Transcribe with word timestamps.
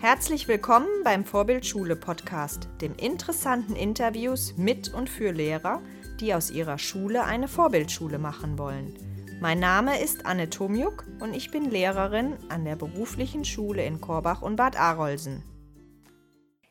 Herzlich 0.00 0.46
willkommen 0.46 0.86
beim 1.02 1.24
Vorbildschule 1.24 1.96
Podcast, 1.96 2.68
dem 2.80 2.94
interessanten 2.94 3.74
Interviews 3.74 4.56
mit 4.56 4.94
und 4.94 5.10
für 5.10 5.32
Lehrer, 5.32 5.82
die 6.20 6.34
aus 6.34 6.52
ihrer 6.52 6.78
Schule 6.78 7.24
eine 7.24 7.48
Vorbildschule 7.48 8.20
machen 8.20 8.58
wollen. 8.58 8.94
Mein 9.40 9.58
Name 9.58 10.00
ist 10.00 10.24
Anne 10.24 10.50
Tomjuk 10.50 11.04
und 11.18 11.34
ich 11.34 11.50
bin 11.50 11.68
Lehrerin 11.68 12.36
an 12.48 12.64
der 12.64 12.76
beruflichen 12.76 13.44
Schule 13.44 13.84
in 13.84 14.00
Korbach 14.00 14.40
und 14.40 14.54
Bad 14.54 14.78
Arolsen. 14.78 15.42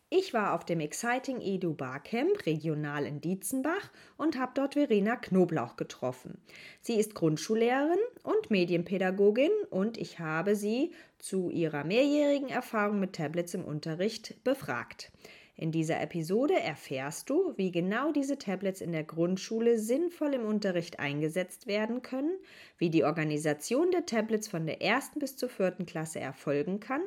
Ich 0.09 0.33
war 0.33 0.53
auf 0.53 0.63
dem 0.63 0.79
Exciting 0.79 1.41
Edu 1.41 1.73
Barcamp 1.73 2.45
regional 2.45 3.05
in 3.05 3.19
Dietzenbach 3.19 3.91
und 4.15 4.39
habe 4.39 4.53
dort 4.55 4.75
Verena 4.75 5.17
Knoblauch 5.17 5.75
getroffen. 5.75 6.37
Sie 6.79 6.95
ist 6.95 7.13
Grundschullehrerin 7.13 7.99
und 8.23 8.49
Medienpädagogin 8.49 9.51
und 9.70 9.97
ich 9.97 10.20
habe 10.20 10.55
sie 10.55 10.93
zu 11.20 11.49
ihrer 11.49 11.84
mehrjährigen 11.84 12.48
Erfahrung 12.48 13.01
mit 13.01 13.17
Tablets 13.17 13.53
im 13.53 13.65
Unterricht 13.65 14.41
befragt. 14.45 15.12
In 15.59 15.71
dieser 15.71 15.99
Episode 16.02 16.53
erfährst 16.53 17.31
du, 17.31 17.53
wie 17.57 17.71
genau 17.71 18.11
diese 18.11 18.38
Tablets 18.38 18.79
in 18.79 18.91
der 18.91 19.03
Grundschule 19.03 19.79
sinnvoll 19.79 20.35
im 20.35 20.45
Unterricht 20.45 20.99
eingesetzt 20.99 21.65
werden 21.65 22.03
können, 22.03 22.38
wie 22.77 22.91
die 22.91 23.03
Organisation 23.03 23.89
der 23.89 24.05
Tablets 24.05 24.48
von 24.48 24.67
der 24.67 24.84
ersten 24.84 25.17
bis 25.17 25.35
zur 25.35 25.49
vierten 25.49 25.88
Klasse 25.88 26.20
erfolgen 26.20 26.79
kann, 26.79 27.01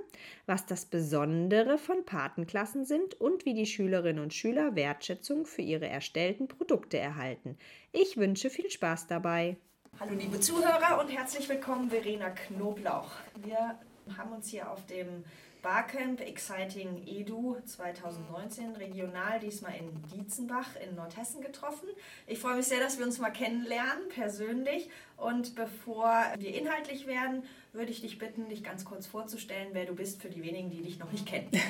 was 0.46 0.66
das 0.66 0.84
Besondere 0.84 1.78
von 1.78 2.04
Patenklassen 2.04 2.84
sind 2.84 3.14
und 3.20 3.46
wie 3.46 3.54
die 3.54 3.66
Schülerinnen 3.66 4.20
und 4.20 4.34
Schüler 4.34 4.74
Wertschätzung 4.74 5.46
für 5.46 5.62
ihre 5.62 5.86
erstellten 5.86 6.48
Produkte 6.48 6.98
erhalten. 6.98 7.56
Ich 7.92 8.16
wünsche 8.16 8.50
viel 8.50 8.68
Spaß 8.68 9.06
dabei. 9.06 9.58
Hallo 10.00 10.14
liebe 10.14 10.40
Zuhörer 10.40 11.00
und 11.00 11.08
herzlich 11.08 11.48
willkommen 11.48 11.90
Verena 11.90 12.30
Knoblauch. 12.30 13.12
Wir 13.44 13.78
haben 14.18 14.32
uns 14.32 14.48
hier 14.48 14.68
auf 14.68 14.84
dem 14.86 15.24
Barcamp 15.62 16.20
Exciting 16.20 17.02
Edu 17.06 17.56
2019 17.64 18.76
regional, 18.76 19.38
diesmal 19.40 19.72
in 19.78 19.90
Dietzenbach 20.10 20.68
in 20.82 20.94
Nordhessen 20.96 21.42
getroffen. 21.42 21.88
Ich 22.26 22.38
freue 22.38 22.56
mich 22.56 22.66
sehr, 22.66 22.80
dass 22.80 22.98
wir 22.98 23.04
uns 23.04 23.18
mal 23.18 23.30
kennenlernen, 23.30 24.08
persönlich. 24.08 24.88
Und 25.16 25.54
bevor 25.54 26.12
wir 26.38 26.54
inhaltlich 26.54 27.06
werden, 27.06 27.42
würde 27.72 27.90
ich 27.90 28.00
dich 28.00 28.18
bitten, 28.18 28.48
dich 28.48 28.64
ganz 28.64 28.84
kurz 28.84 29.06
vorzustellen, 29.06 29.68
wer 29.72 29.84
du 29.84 29.94
bist 29.94 30.22
für 30.22 30.30
die 30.30 30.42
wenigen, 30.42 30.70
die 30.70 30.82
dich 30.82 30.98
noch 30.98 31.12
nicht 31.12 31.26
kennen. 31.26 31.48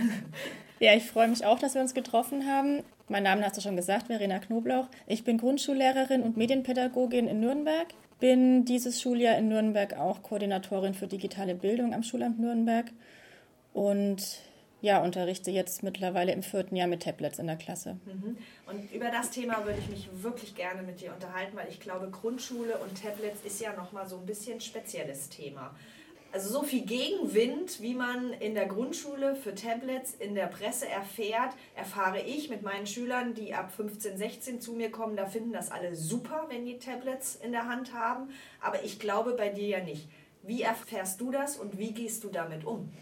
Ja, 0.82 0.94
ich 0.94 1.04
freue 1.04 1.28
mich 1.28 1.44
auch, 1.44 1.58
dass 1.58 1.74
wir 1.74 1.82
uns 1.82 1.92
getroffen 1.92 2.46
haben. 2.46 2.82
Mein 3.06 3.24
Name 3.24 3.44
hast 3.44 3.54
du 3.54 3.60
schon 3.60 3.76
gesagt, 3.76 4.06
Verena 4.06 4.38
Knoblauch. 4.38 4.88
Ich 5.06 5.24
bin 5.24 5.36
Grundschullehrerin 5.36 6.22
und 6.22 6.38
Medienpädagogin 6.38 7.28
in 7.28 7.40
Nürnberg. 7.40 7.88
Bin 8.18 8.64
dieses 8.64 8.98
Schuljahr 9.02 9.36
in 9.36 9.48
Nürnberg 9.48 9.98
auch 9.98 10.22
Koordinatorin 10.22 10.94
für 10.94 11.06
digitale 11.06 11.54
Bildung 11.54 11.92
am 11.92 12.02
Schulamt 12.02 12.40
Nürnberg 12.40 12.86
und 13.72 14.40
ja, 14.82 15.02
unterrichte 15.02 15.50
jetzt 15.50 15.82
mittlerweile 15.82 16.32
im 16.32 16.42
vierten 16.42 16.74
Jahr 16.74 16.88
mit 16.88 17.02
Tablets 17.02 17.38
in 17.38 17.46
der 17.46 17.56
Klasse. 17.56 17.98
Mhm. 18.06 18.38
Und 18.66 18.92
über 18.92 19.10
das 19.10 19.30
Thema 19.30 19.64
würde 19.64 19.78
ich 19.78 19.88
mich 19.88 20.08
wirklich 20.22 20.54
gerne 20.54 20.82
mit 20.82 21.00
dir 21.00 21.12
unterhalten, 21.12 21.56
weil 21.56 21.68
ich 21.68 21.80
glaube, 21.80 22.08
Grundschule 22.08 22.78
und 22.78 23.02
Tablets 23.02 23.44
ist 23.44 23.60
ja 23.60 23.74
nochmal 23.74 24.06
so 24.06 24.16
ein 24.16 24.26
bisschen 24.26 24.60
spezielles 24.60 25.28
Thema. 25.28 25.74
Also 26.32 26.48
so 26.48 26.62
viel 26.62 26.82
Gegenwind, 26.82 27.82
wie 27.82 27.94
man 27.94 28.32
in 28.34 28.54
der 28.54 28.66
Grundschule 28.66 29.34
für 29.34 29.52
Tablets 29.52 30.14
in 30.14 30.36
der 30.36 30.46
Presse 30.46 30.88
erfährt, 30.88 31.54
erfahre 31.74 32.20
ich 32.20 32.48
mit 32.48 32.62
meinen 32.62 32.86
Schülern, 32.86 33.34
die 33.34 33.52
ab 33.52 33.72
15, 33.72 34.16
16 34.16 34.60
zu 34.60 34.74
mir 34.74 34.92
kommen. 34.92 35.16
Da 35.16 35.26
finden 35.26 35.52
das 35.52 35.72
alle 35.72 35.96
super, 35.96 36.46
wenn 36.48 36.64
die 36.64 36.78
Tablets 36.78 37.34
in 37.34 37.50
der 37.50 37.66
Hand 37.68 37.92
haben. 37.94 38.30
Aber 38.60 38.84
ich 38.84 39.00
glaube 39.00 39.32
bei 39.32 39.48
dir 39.48 39.66
ja 39.66 39.80
nicht. 39.82 40.08
Wie 40.42 40.62
erfährst 40.62 41.20
du 41.20 41.32
das 41.32 41.56
und 41.56 41.78
wie 41.78 41.92
gehst 41.92 42.22
du 42.22 42.28
damit 42.28 42.64
um? 42.64 42.92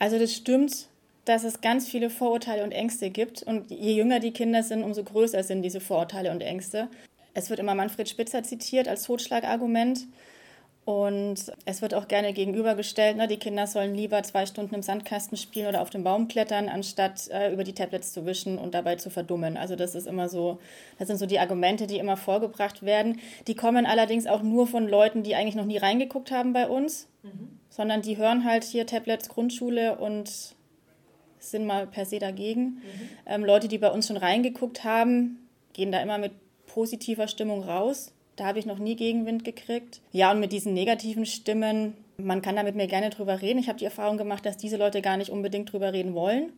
Also 0.00 0.18
das 0.18 0.34
stimmt, 0.34 0.88
dass 1.26 1.44
es 1.44 1.60
ganz 1.60 1.86
viele 1.86 2.08
Vorurteile 2.10 2.64
und 2.64 2.72
Ängste 2.72 3.10
gibt. 3.10 3.42
Und 3.44 3.70
je 3.70 3.92
jünger 3.92 4.18
die 4.18 4.32
Kinder 4.32 4.62
sind, 4.64 4.82
umso 4.82 5.04
größer 5.04 5.44
sind 5.44 5.62
diese 5.62 5.80
Vorurteile 5.80 6.32
und 6.32 6.40
Ängste. 6.40 6.88
Es 7.34 7.50
wird 7.50 7.60
immer 7.60 7.74
Manfred 7.74 8.08
Spitzer 8.08 8.42
zitiert 8.42 8.88
als 8.88 9.04
Totschlagargument. 9.04 10.06
Und 10.90 11.52
es 11.66 11.82
wird 11.82 11.94
auch 11.94 12.08
gerne 12.08 12.32
gegenübergestellt, 12.32 13.16
ne, 13.16 13.28
die 13.28 13.36
Kinder 13.36 13.68
sollen 13.68 13.94
lieber 13.94 14.22
zwei 14.24 14.44
Stunden 14.44 14.74
im 14.74 14.82
Sandkasten 14.82 15.36
spielen 15.36 15.68
oder 15.68 15.82
auf 15.82 15.90
dem 15.90 16.02
Baum 16.02 16.26
klettern, 16.26 16.68
anstatt 16.68 17.28
äh, 17.28 17.52
über 17.52 17.62
die 17.62 17.74
Tablets 17.74 18.12
zu 18.12 18.26
wischen 18.26 18.58
und 18.58 18.74
dabei 18.74 18.96
zu 18.96 19.08
verdummen. 19.08 19.56
Also 19.56 19.76
das 19.76 19.94
ist 19.94 20.08
immer 20.08 20.28
so, 20.28 20.58
das 20.98 21.06
sind 21.06 21.18
so 21.18 21.26
die 21.26 21.38
Argumente, 21.38 21.86
die 21.86 21.98
immer 21.98 22.16
vorgebracht 22.16 22.82
werden. 22.82 23.20
Die 23.46 23.54
kommen 23.54 23.86
allerdings 23.86 24.26
auch 24.26 24.42
nur 24.42 24.66
von 24.66 24.88
Leuten, 24.88 25.22
die 25.22 25.36
eigentlich 25.36 25.54
noch 25.54 25.64
nie 25.64 25.78
reingeguckt 25.78 26.32
haben 26.32 26.52
bei 26.52 26.66
uns. 26.66 27.06
Mhm 27.22 27.60
sondern 27.70 28.02
die 28.02 28.18
hören 28.18 28.44
halt 28.44 28.64
hier 28.64 28.86
Tablets 28.86 29.28
Grundschule 29.28 29.96
und 29.96 30.54
sind 31.38 31.66
mal 31.66 31.86
per 31.86 32.04
se 32.04 32.18
dagegen. 32.18 32.62
Mhm. 32.62 32.80
Ähm, 33.26 33.44
Leute, 33.44 33.68
die 33.68 33.78
bei 33.78 33.90
uns 33.90 34.08
schon 34.08 34.18
reingeguckt 34.18 34.84
haben, 34.84 35.48
gehen 35.72 35.90
da 35.90 36.02
immer 36.02 36.18
mit 36.18 36.32
positiver 36.66 37.28
Stimmung 37.28 37.62
raus. 37.62 38.12
Da 38.40 38.46
habe 38.46 38.58
ich 38.58 38.64
noch 38.64 38.78
nie 38.78 38.96
Gegenwind 38.96 39.44
gekriegt. 39.44 40.00
Ja, 40.12 40.30
und 40.30 40.40
mit 40.40 40.50
diesen 40.50 40.72
negativen 40.72 41.26
Stimmen, 41.26 41.92
man 42.16 42.40
kann 42.40 42.56
da 42.56 42.62
mit 42.62 42.74
mir 42.74 42.86
gerne 42.86 43.10
drüber 43.10 43.42
reden. 43.42 43.58
Ich 43.58 43.68
habe 43.68 43.78
die 43.78 43.84
Erfahrung 43.84 44.16
gemacht, 44.16 44.46
dass 44.46 44.56
diese 44.56 44.78
Leute 44.78 45.02
gar 45.02 45.18
nicht 45.18 45.28
unbedingt 45.28 45.70
drüber 45.70 45.92
reden 45.92 46.14
wollen. 46.14 46.50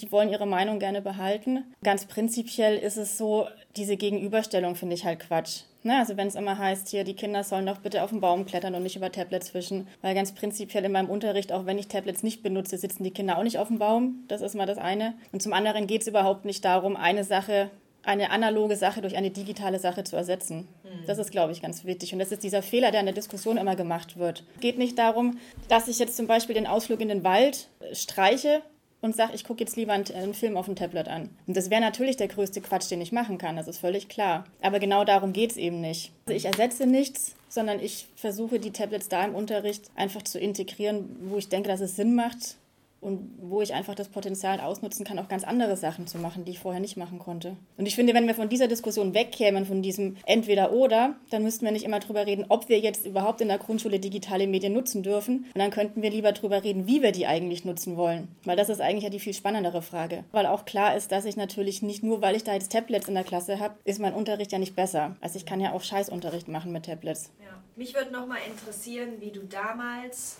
Die 0.00 0.10
wollen 0.10 0.28
ihre 0.28 0.48
Meinung 0.48 0.80
gerne 0.80 1.00
behalten. 1.00 1.62
Ganz 1.84 2.06
prinzipiell 2.06 2.76
ist 2.76 2.96
es 2.96 3.16
so, 3.16 3.46
diese 3.76 3.96
Gegenüberstellung 3.96 4.74
finde 4.74 4.96
ich 4.96 5.04
halt 5.04 5.20
Quatsch. 5.20 5.60
Ne, 5.84 5.98
also 5.98 6.16
wenn 6.16 6.26
es 6.26 6.34
immer 6.34 6.58
heißt, 6.58 6.88
hier, 6.88 7.04
die 7.04 7.14
Kinder 7.14 7.44
sollen 7.44 7.64
doch 7.64 7.78
bitte 7.78 8.02
auf 8.02 8.10
den 8.10 8.20
Baum 8.20 8.44
klettern 8.44 8.74
und 8.74 8.82
nicht 8.82 8.96
über 8.96 9.12
Tablets 9.12 9.54
wischen. 9.54 9.86
Weil 10.02 10.16
ganz 10.16 10.32
prinzipiell 10.32 10.84
in 10.84 10.92
meinem 10.92 11.08
Unterricht, 11.08 11.52
auch 11.52 11.64
wenn 11.64 11.78
ich 11.78 11.86
Tablets 11.86 12.24
nicht 12.24 12.42
benutze, 12.42 12.76
sitzen 12.76 13.04
die 13.04 13.12
Kinder 13.12 13.38
auch 13.38 13.44
nicht 13.44 13.58
auf 13.58 13.68
dem 13.68 13.78
Baum. 13.78 14.24
Das 14.26 14.42
ist 14.42 14.56
mal 14.56 14.66
das 14.66 14.78
eine. 14.78 15.14
Und 15.30 15.42
zum 15.42 15.52
anderen 15.52 15.86
geht 15.86 16.02
es 16.02 16.08
überhaupt 16.08 16.44
nicht 16.44 16.64
darum, 16.64 16.96
eine 16.96 17.22
Sache, 17.22 17.70
eine 18.02 18.30
analoge 18.30 18.76
Sache 18.76 19.00
durch 19.00 19.16
eine 19.16 19.30
digitale 19.30 19.78
Sache 19.78 20.04
zu 20.04 20.16
ersetzen. 20.16 20.68
Mhm. 20.82 21.06
Das 21.06 21.18
ist, 21.18 21.30
glaube 21.30 21.52
ich, 21.52 21.62
ganz 21.62 21.84
wichtig. 21.84 22.12
Und 22.12 22.18
das 22.18 22.32
ist 22.32 22.42
dieser 22.42 22.62
Fehler, 22.62 22.90
der 22.90 23.00
in 23.00 23.06
der 23.06 23.14
Diskussion 23.14 23.56
immer 23.56 23.76
gemacht 23.76 24.16
wird. 24.16 24.44
Es 24.54 24.60
geht 24.60 24.78
nicht 24.78 24.98
darum, 24.98 25.38
dass 25.68 25.88
ich 25.88 25.98
jetzt 25.98 26.16
zum 26.16 26.26
Beispiel 26.26 26.54
den 26.54 26.66
Ausflug 26.66 27.00
in 27.00 27.08
den 27.08 27.24
Wald 27.24 27.68
streiche 27.92 28.62
und 29.00 29.16
sage, 29.16 29.32
ich 29.34 29.44
gucke 29.44 29.60
jetzt 29.60 29.76
lieber 29.76 29.92
einen, 29.92 30.04
einen, 30.14 30.34
Film 30.34 30.56
auf 30.56 30.66
dem 30.66 30.76
Tablet 30.76 31.08
an. 31.08 31.30
Und 31.46 31.56
das 31.56 31.70
wäre 31.70 31.80
natürlich 31.80 32.16
der 32.16 32.28
größte 32.28 32.60
Quatsch, 32.60 32.90
den 32.90 33.00
ich 33.00 33.12
machen 33.12 33.38
kann, 33.38 33.56
das 33.56 33.68
ist 33.68 33.78
völlig 33.78 34.08
klar. 34.08 34.44
Aber 34.60 34.78
genau 34.78 35.04
darum 35.04 35.32
geht 35.32 35.52
es 35.52 35.56
eben 35.56 35.80
nicht. 35.80 36.12
Also 36.26 36.36
ich 36.36 36.44
ersetze 36.44 36.86
nichts, 36.86 37.34
sondern 37.48 37.80
ich 37.80 38.06
versuche 38.14 38.60
die 38.60 38.72
Tablets 38.72 39.08
da 39.08 39.24
im 39.24 39.34
Unterricht 39.34 39.90
einfach 39.94 40.22
zu 40.22 40.38
integrieren, 40.38 41.16
wo 41.22 41.38
ich 41.38 41.48
denke, 41.48 41.68
dass 41.68 41.80
es 41.80 41.96
Sinn 41.96 42.14
macht 42.14 42.56
und 43.00 43.30
wo 43.40 43.62
ich 43.62 43.72
einfach 43.72 43.94
das 43.94 44.08
Potenzial 44.08 44.60
ausnutzen 44.60 45.04
kann, 45.04 45.18
auch 45.18 45.28
ganz 45.28 45.44
andere 45.44 45.76
Sachen 45.76 46.06
zu 46.06 46.18
machen, 46.18 46.44
die 46.44 46.52
ich 46.52 46.58
vorher 46.58 46.80
nicht 46.80 46.96
machen 46.96 47.18
konnte. 47.18 47.56
Und 47.78 47.86
ich 47.86 47.94
finde, 47.94 48.14
wenn 48.14 48.26
wir 48.26 48.34
von 48.34 48.48
dieser 48.48 48.68
Diskussion 48.68 49.14
wegkämen, 49.14 49.64
von 49.64 49.82
diesem 49.82 50.16
Entweder-Oder, 50.26 51.16
dann 51.30 51.42
müssten 51.42 51.64
wir 51.64 51.72
nicht 51.72 51.84
immer 51.84 52.00
drüber 52.00 52.26
reden, 52.26 52.46
ob 52.48 52.68
wir 52.68 52.78
jetzt 52.78 53.06
überhaupt 53.06 53.40
in 53.40 53.48
der 53.48 53.58
Grundschule 53.58 54.00
digitale 54.00 54.46
Medien 54.46 54.72
nutzen 54.72 55.02
dürfen. 55.02 55.46
Und 55.54 55.58
dann 55.58 55.70
könnten 55.70 56.02
wir 56.02 56.10
lieber 56.10 56.32
drüber 56.32 56.62
reden, 56.62 56.86
wie 56.86 57.02
wir 57.02 57.12
die 57.12 57.26
eigentlich 57.26 57.64
nutzen 57.64 57.96
wollen. 57.96 58.28
Weil 58.44 58.56
das 58.56 58.68
ist 58.68 58.80
eigentlich 58.80 59.04
ja 59.04 59.10
die 59.10 59.20
viel 59.20 59.34
spannendere 59.34 59.82
Frage. 59.82 60.24
Weil 60.32 60.46
auch 60.46 60.64
klar 60.64 60.96
ist, 60.96 61.10
dass 61.10 61.24
ich 61.24 61.36
natürlich 61.36 61.82
nicht 61.82 62.02
nur, 62.02 62.20
weil 62.20 62.36
ich 62.36 62.44
da 62.44 62.52
jetzt 62.52 62.72
Tablets 62.72 63.08
in 63.08 63.14
der 63.14 63.24
Klasse 63.24 63.58
habe, 63.58 63.76
ist 63.84 64.00
mein 64.00 64.14
Unterricht 64.14 64.52
ja 64.52 64.58
nicht 64.58 64.76
besser. 64.76 65.16
Also 65.20 65.36
ich 65.36 65.46
kann 65.46 65.60
ja 65.60 65.72
auch 65.72 65.82
Scheißunterricht 65.82 66.48
machen 66.48 66.72
mit 66.72 66.84
Tablets. 66.84 67.30
Ja. 67.40 67.60
Mich 67.76 67.94
würde 67.94 68.12
noch 68.12 68.26
mal 68.26 68.38
interessieren, 68.46 69.12
wie 69.20 69.30
du 69.30 69.40
damals 69.40 70.36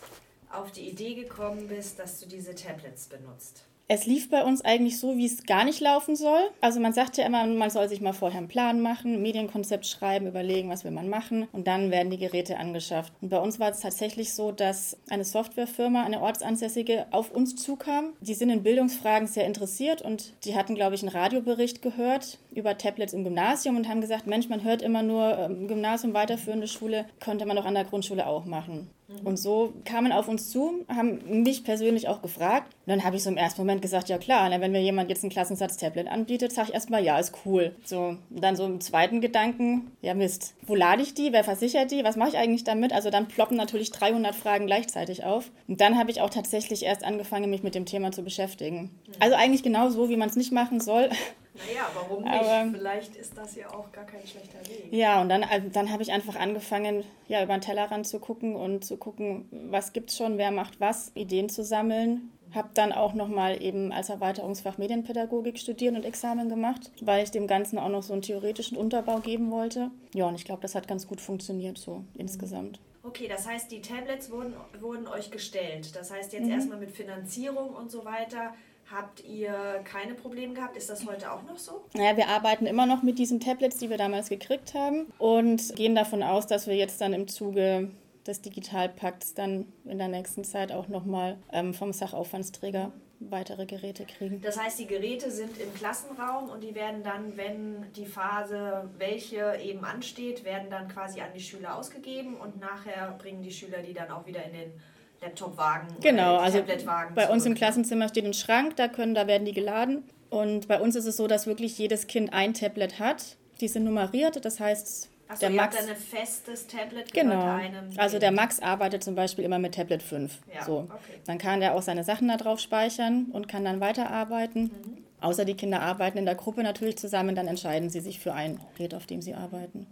auf 0.52 0.72
die 0.72 0.88
Idee 0.88 1.14
gekommen 1.14 1.68
bist, 1.68 1.98
dass 1.98 2.20
du 2.20 2.26
diese 2.26 2.54
Tablets 2.54 3.06
benutzt? 3.06 3.64
Es 3.92 4.06
lief 4.06 4.30
bei 4.30 4.44
uns 4.44 4.64
eigentlich 4.64 5.00
so, 5.00 5.16
wie 5.16 5.26
es 5.26 5.46
gar 5.46 5.64
nicht 5.64 5.80
laufen 5.80 6.14
soll. 6.14 6.48
Also 6.60 6.78
man 6.78 6.92
sagt 6.92 7.16
ja 7.16 7.26
immer, 7.26 7.44
man 7.44 7.70
soll 7.70 7.88
sich 7.88 8.00
mal 8.00 8.12
vorher 8.12 8.38
einen 8.38 8.46
Plan 8.46 8.80
machen, 8.80 9.20
Medienkonzept 9.20 9.84
schreiben, 9.84 10.28
überlegen, 10.28 10.68
was 10.68 10.84
will 10.84 10.92
man 10.92 11.08
machen 11.08 11.48
und 11.50 11.66
dann 11.66 11.90
werden 11.90 12.08
die 12.08 12.16
Geräte 12.16 12.56
angeschafft. 12.56 13.12
Und 13.20 13.30
bei 13.30 13.40
uns 13.40 13.58
war 13.58 13.70
es 13.70 13.80
tatsächlich 13.80 14.32
so, 14.32 14.52
dass 14.52 14.96
eine 15.08 15.24
Softwarefirma, 15.24 16.04
eine 16.04 16.20
ortsansässige, 16.20 17.06
auf 17.10 17.32
uns 17.32 17.56
zukam. 17.56 18.12
Die 18.20 18.34
sind 18.34 18.50
in 18.50 18.62
Bildungsfragen 18.62 19.26
sehr 19.26 19.44
interessiert 19.44 20.02
und 20.02 20.34
die 20.44 20.54
hatten, 20.54 20.76
glaube 20.76 20.94
ich, 20.94 21.02
einen 21.02 21.10
Radiobericht 21.10 21.82
gehört 21.82 22.38
über 22.54 22.78
Tablets 22.78 23.12
im 23.12 23.24
Gymnasium 23.24 23.74
und 23.74 23.88
haben 23.88 24.00
gesagt, 24.00 24.28
Mensch, 24.28 24.48
man 24.48 24.62
hört 24.62 24.82
immer 24.82 25.02
nur 25.02 25.36
ähm, 25.36 25.66
Gymnasium, 25.66 26.14
weiterführende 26.14 26.68
Schule, 26.68 27.06
könnte 27.18 27.44
man 27.44 27.56
doch 27.56 27.64
an 27.66 27.74
der 27.74 27.86
Grundschule 27.86 28.28
auch 28.28 28.44
machen. 28.44 28.88
Mhm. 29.10 29.26
Und 29.26 29.38
so 29.38 29.72
kamen 29.84 30.12
auf 30.12 30.28
uns 30.28 30.50
zu, 30.50 30.84
haben 30.88 31.42
mich 31.42 31.64
persönlich 31.64 32.08
auch 32.08 32.22
gefragt. 32.22 32.74
Und 32.86 32.90
dann 32.90 33.04
habe 33.04 33.16
ich 33.16 33.22
so 33.22 33.30
im 33.30 33.36
ersten 33.36 33.60
Moment 33.60 33.82
gesagt, 33.82 34.08
ja 34.08 34.18
klar, 34.18 34.50
wenn 34.50 34.72
mir 34.72 34.82
jemand 34.82 35.10
jetzt 35.10 35.22
einen 35.22 35.30
Klassensatz-Tablet 35.30 36.08
anbietet, 36.08 36.52
sage 36.52 36.68
ich 36.68 36.74
erstmal, 36.74 37.04
ja, 37.04 37.18
ist 37.18 37.34
cool. 37.44 37.74
So, 37.84 38.16
dann 38.30 38.56
so 38.56 38.64
im 38.64 38.80
zweiten 38.80 39.20
Gedanken, 39.20 39.92
ja 40.02 40.14
Mist, 40.14 40.54
wo 40.66 40.74
lade 40.74 41.02
ich 41.02 41.14
die, 41.14 41.32
wer 41.32 41.44
versichert 41.44 41.90
die, 41.90 42.04
was 42.04 42.16
mache 42.16 42.30
ich 42.30 42.36
eigentlich 42.36 42.64
damit? 42.64 42.92
Also 42.92 43.10
dann 43.10 43.28
ploppen 43.28 43.56
natürlich 43.56 43.90
300 43.90 44.34
Fragen 44.34 44.66
gleichzeitig 44.66 45.24
auf. 45.24 45.50
Und 45.68 45.80
dann 45.80 45.98
habe 45.98 46.10
ich 46.10 46.20
auch 46.20 46.30
tatsächlich 46.30 46.84
erst 46.84 47.04
angefangen, 47.04 47.50
mich 47.50 47.62
mit 47.62 47.74
dem 47.74 47.86
Thema 47.86 48.12
zu 48.12 48.22
beschäftigen. 48.22 48.82
Mhm. 48.82 49.12
Also 49.20 49.36
eigentlich 49.36 49.62
genau 49.62 49.90
so, 49.90 50.08
wie 50.08 50.16
man 50.16 50.28
es 50.28 50.36
nicht 50.36 50.52
machen 50.52 50.80
soll. 50.80 51.10
Naja, 51.54 51.90
warum 51.94 52.22
nicht? 52.22 52.32
Aber, 52.32 52.70
Vielleicht 52.70 53.16
ist 53.16 53.36
das 53.36 53.56
ja 53.56 53.68
auch 53.72 53.90
gar 53.90 54.04
kein 54.04 54.24
schlechter 54.26 54.60
Weg. 54.68 54.92
Ja, 54.92 55.20
und 55.20 55.28
dann, 55.28 55.42
also 55.42 55.68
dann 55.68 55.90
habe 55.90 56.02
ich 56.02 56.12
einfach 56.12 56.36
angefangen, 56.36 57.04
ja, 57.28 57.42
über 57.42 57.54
den 57.54 57.60
Tellerrand 57.60 58.06
zu 58.06 58.20
gucken 58.20 58.54
und 58.54 58.84
zu 58.84 58.96
gucken, 58.96 59.48
was 59.50 59.92
gibt 59.92 60.10
es 60.10 60.16
schon, 60.16 60.38
wer 60.38 60.50
macht 60.52 60.80
was, 60.80 61.10
Ideen 61.14 61.48
zu 61.48 61.64
sammeln 61.64 62.30
Habe 62.54 62.70
dann 62.74 62.92
auch 62.92 63.14
nochmal 63.14 63.60
eben 63.62 63.92
als 63.92 64.10
Erweiterungsfach 64.10 64.78
Medienpädagogik 64.78 65.58
studiert 65.58 65.96
und 65.96 66.04
Examen 66.04 66.48
gemacht, 66.48 66.92
weil 67.00 67.24
ich 67.24 67.30
dem 67.30 67.46
Ganzen 67.46 67.78
auch 67.78 67.88
noch 67.88 68.02
so 68.02 68.12
einen 68.12 68.22
theoretischen 68.22 68.76
Unterbau 68.76 69.18
geben 69.18 69.50
wollte. 69.50 69.90
Ja, 70.14 70.26
und 70.26 70.36
ich 70.36 70.44
glaube, 70.44 70.62
das 70.62 70.74
hat 70.74 70.86
ganz 70.86 71.08
gut 71.08 71.20
funktioniert 71.20 71.78
so 71.78 72.04
insgesamt. 72.14 72.80
Okay, 73.02 73.28
das 73.28 73.48
heißt, 73.48 73.70
die 73.72 73.80
Tablets 73.80 74.30
wurden, 74.30 74.54
wurden 74.78 75.08
euch 75.08 75.30
gestellt. 75.30 75.96
Das 75.96 76.12
heißt, 76.12 76.32
jetzt 76.32 76.44
mhm. 76.44 76.52
erstmal 76.52 76.78
mit 76.78 76.90
Finanzierung 76.90 77.70
und 77.70 77.90
so 77.90 78.04
weiter 78.04 78.54
Habt 78.90 79.24
ihr 79.24 79.80
keine 79.84 80.14
Probleme 80.14 80.54
gehabt? 80.54 80.76
Ist 80.76 80.90
das 80.90 81.06
heute 81.06 81.30
auch 81.30 81.42
noch 81.44 81.58
so? 81.58 81.84
Naja, 81.94 82.16
wir 82.16 82.28
arbeiten 82.28 82.66
immer 82.66 82.86
noch 82.86 83.02
mit 83.02 83.18
diesen 83.18 83.38
Tablets, 83.38 83.76
die 83.78 83.88
wir 83.88 83.98
damals 83.98 84.28
gekriegt 84.28 84.74
haben 84.74 85.06
und 85.18 85.76
gehen 85.76 85.94
davon 85.94 86.22
aus, 86.22 86.46
dass 86.46 86.66
wir 86.66 86.74
jetzt 86.74 87.00
dann 87.00 87.12
im 87.12 87.28
Zuge 87.28 87.90
des 88.26 88.42
Digitalpakts 88.42 89.34
dann 89.34 89.66
in 89.84 89.98
der 89.98 90.08
nächsten 90.08 90.44
Zeit 90.44 90.72
auch 90.72 90.88
nochmal 90.88 91.38
ähm, 91.52 91.72
vom 91.72 91.92
Sachaufwandsträger 91.92 92.92
weitere 93.20 93.66
Geräte 93.66 94.06
kriegen. 94.06 94.40
Das 94.40 94.58
heißt, 94.58 94.78
die 94.78 94.86
Geräte 94.86 95.30
sind 95.30 95.58
im 95.58 95.72
Klassenraum 95.74 96.48
und 96.48 96.62
die 96.62 96.74
werden 96.74 97.02
dann, 97.02 97.36
wenn 97.36 97.92
die 97.92 98.06
Phase, 98.06 98.88
welche 98.96 99.56
eben 99.62 99.84
ansteht, 99.84 100.44
werden 100.44 100.70
dann 100.70 100.88
quasi 100.88 101.20
an 101.20 101.28
die 101.34 101.40
Schüler 101.40 101.76
ausgegeben 101.76 102.36
und 102.36 102.58
nachher 102.58 103.14
bringen 103.18 103.42
die 103.42 103.52
Schüler 103.52 103.82
die 103.82 103.92
dann 103.92 104.10
auch 104.10 104.26
wieder 104.26 104.42
in 104.44 104.52
den 104.52 104.72
Laptopwagen 105.22 105.88
genau, 106.00 106.36
also 106.36 106.58
Tabletwagen 106.58 107.14
bei 107.14 107.28
uns 107.28 107.44
im 107.44 107.54
Klassenzimmer 107.54 108.08
steht 108.08 108.24
ein 108.24 108.34
Schrank, 108.34 108.76
da 108.76 108.88
können, 108.88 109.14
da 109.14 109.26
werden 109.26 109.44
die 109.44 109.52
geladen. 109.52 110.04
Und 110.30 110.68
bei 110.68 110.80
uns 110.80 110.94
ist 110.94 111.06
es 111.06 111.16
so, 111.16 111.26
dass 111.26 111.46
wirklich 111.46 111.76
jedes 111.76 112.06
Kind 112.06 112.32
ein 112.32 112.54
Tablet 112.54 113.00
hat. 113.00 113.36
Die 113.60 113.68
sind 113.68 113.84
nummeriert, 113.84 114.44
das 114.44 114.60
heißt, 114.60 115.10
Achso, 115.30 115.40
der 115.40 115.50
Max. 115.50 115.76
Ein 115.76 115.94
festes 115.94 116.66
Tablet 116.66 117.12
genau. 117.12 117.54
einem. 117.54 117.90
Also 117.96 118.18
der 118.18 118.32
Max 118.32 118.58
arbeitet 118.58 119.04
zum 119.04 119.14
Beispiel 119.14 119.44
immer 119.44 119.58
mit 119.58 119.74
Tablet 119.74 120.02
5. 120.02 120.38
Ja, 120.52 120.64
so. 120.64 120.78
Okay. 120.78 121.20
Dann 121.26 121.38
kann 121.38 121.62
er 121.62 121.74
auch 121.74 121.82
seine 121.82 122.02
Sachen 122.02 122.28
da 122.28 122.36
drauf 122.36 122.58
speichern 122.58 123.26
und 123.32 123.46
kann 123.46 123.64
dann 123.64 123.80
weiterarbeiten. 123.80 124.62
Mhm. 124.62 125.04
Außer 125.20 125.44
die 125.44 125.54
Kinder 125.54 125.82
arbeiten 125.82 126.18
in 126.18 126.24
der 126.24 126.34
Gruppe 126.34 126.62
natürlich 126.62 126.96
zusammen, 126.98 127.36
dann 127.36 127.46
entscheiden 127.46 127.90
sie 127.90 128.00
sich 128.00 128.18
für 128.18 128.32
ein 128.32 128.58
Gerät, 128.76 128.94
auf 128.94 129.06
dem 129.06 129.22
sie 129.22 129.34
arbeiten. 129.34 129.86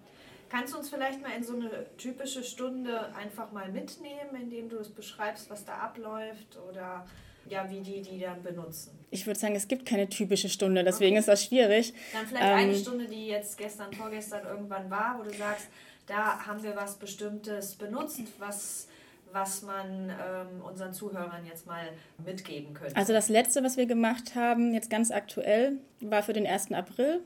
Kannst 0.49 0.75
du 0.75 0.79
uns 0.79 0.89
vielleicht 0.89 1.21
mal 1.23 1.33
in 1.37 1.45
so 1.45 1.55
eine 1.55 1.87
typische 1.97 2.43
Stunde 2.43 3.15
einfach 3.15 3.53
mal 3.53 3.71
mitnehmen, 3.71 4.35
indem 4.41 4.69
du 4.69 4.79
es 4.79 4.89
beschreibst, 4.89 5.51
was 5.51 5.65
da 5.65 5.75
abläuft 5.75 6.59
oder 6.69 7.07
ja, 7.49 7.69
wie 7.71 7.81
die 7.81 8.03
die 8.03 8.19
dann 8.21 8.43
benutzen? 8.43 8.99
Ich 9.11 9.27
würde 9.27 9.39
sagen, 9.39 9.57
es 9.57 9.69
gibt 9.69 9.87
keine 9.87 10.09
typische 10.09 10.49
Stunde, 10.49 10.85
deswegen 10.85 11.13
okay. 11.13 11.21
ist 11.21 11.29
das 11.29 11.45
schwierig. 11.45 11.95
Dann 12.13 12.27
vielleicht 12.27 12.45
ähm, 12.45 12.59
eine 12.59 12.75
Stunde, 12.75 13.07
die 13.07 13.27
jetzt 13.27 13.57
gestern, 13.57 13.93
vorgestern 13.93 14.47
irgendwann 14.47 14.91
war, 14.91 15.19
wo 15.19 15.23
du 15.23 15.35
sagst, 15.35 15.69
da 16.07 16.47
haben 16.47 16.63
wir 16.63 16.75
was 16.77 16.97
Bestimmtes 16.97 17.75
benutzt, 17.75 18.23
was 18.39 18.89
was 19.33 19.63
man 19.63 20.11
ähm, 20.11 20.63
unseren 20.67 20.93
Zuhörern 20.93 21.45
jetzt 21.47 21.67
mal 21.67 21.89
mitgeben 22.25 22.75
könnte. 22.75 22.97
Also 22.97 23.13
das 23.13 23.29
letzte, 23.29 23.63
was 23.63 23.77
wir 23.77 23.87
gemacht 23.87 24.35
haben, 24.35 24.73
jetzt 24.73 24.91
ganz 24.91 25.11
aktuell, 25.11 25.79
war 26.01 26.23
für 26.23 26.33
den 26.33 26.47
1. 26.47 26.73
April 26.73 27.21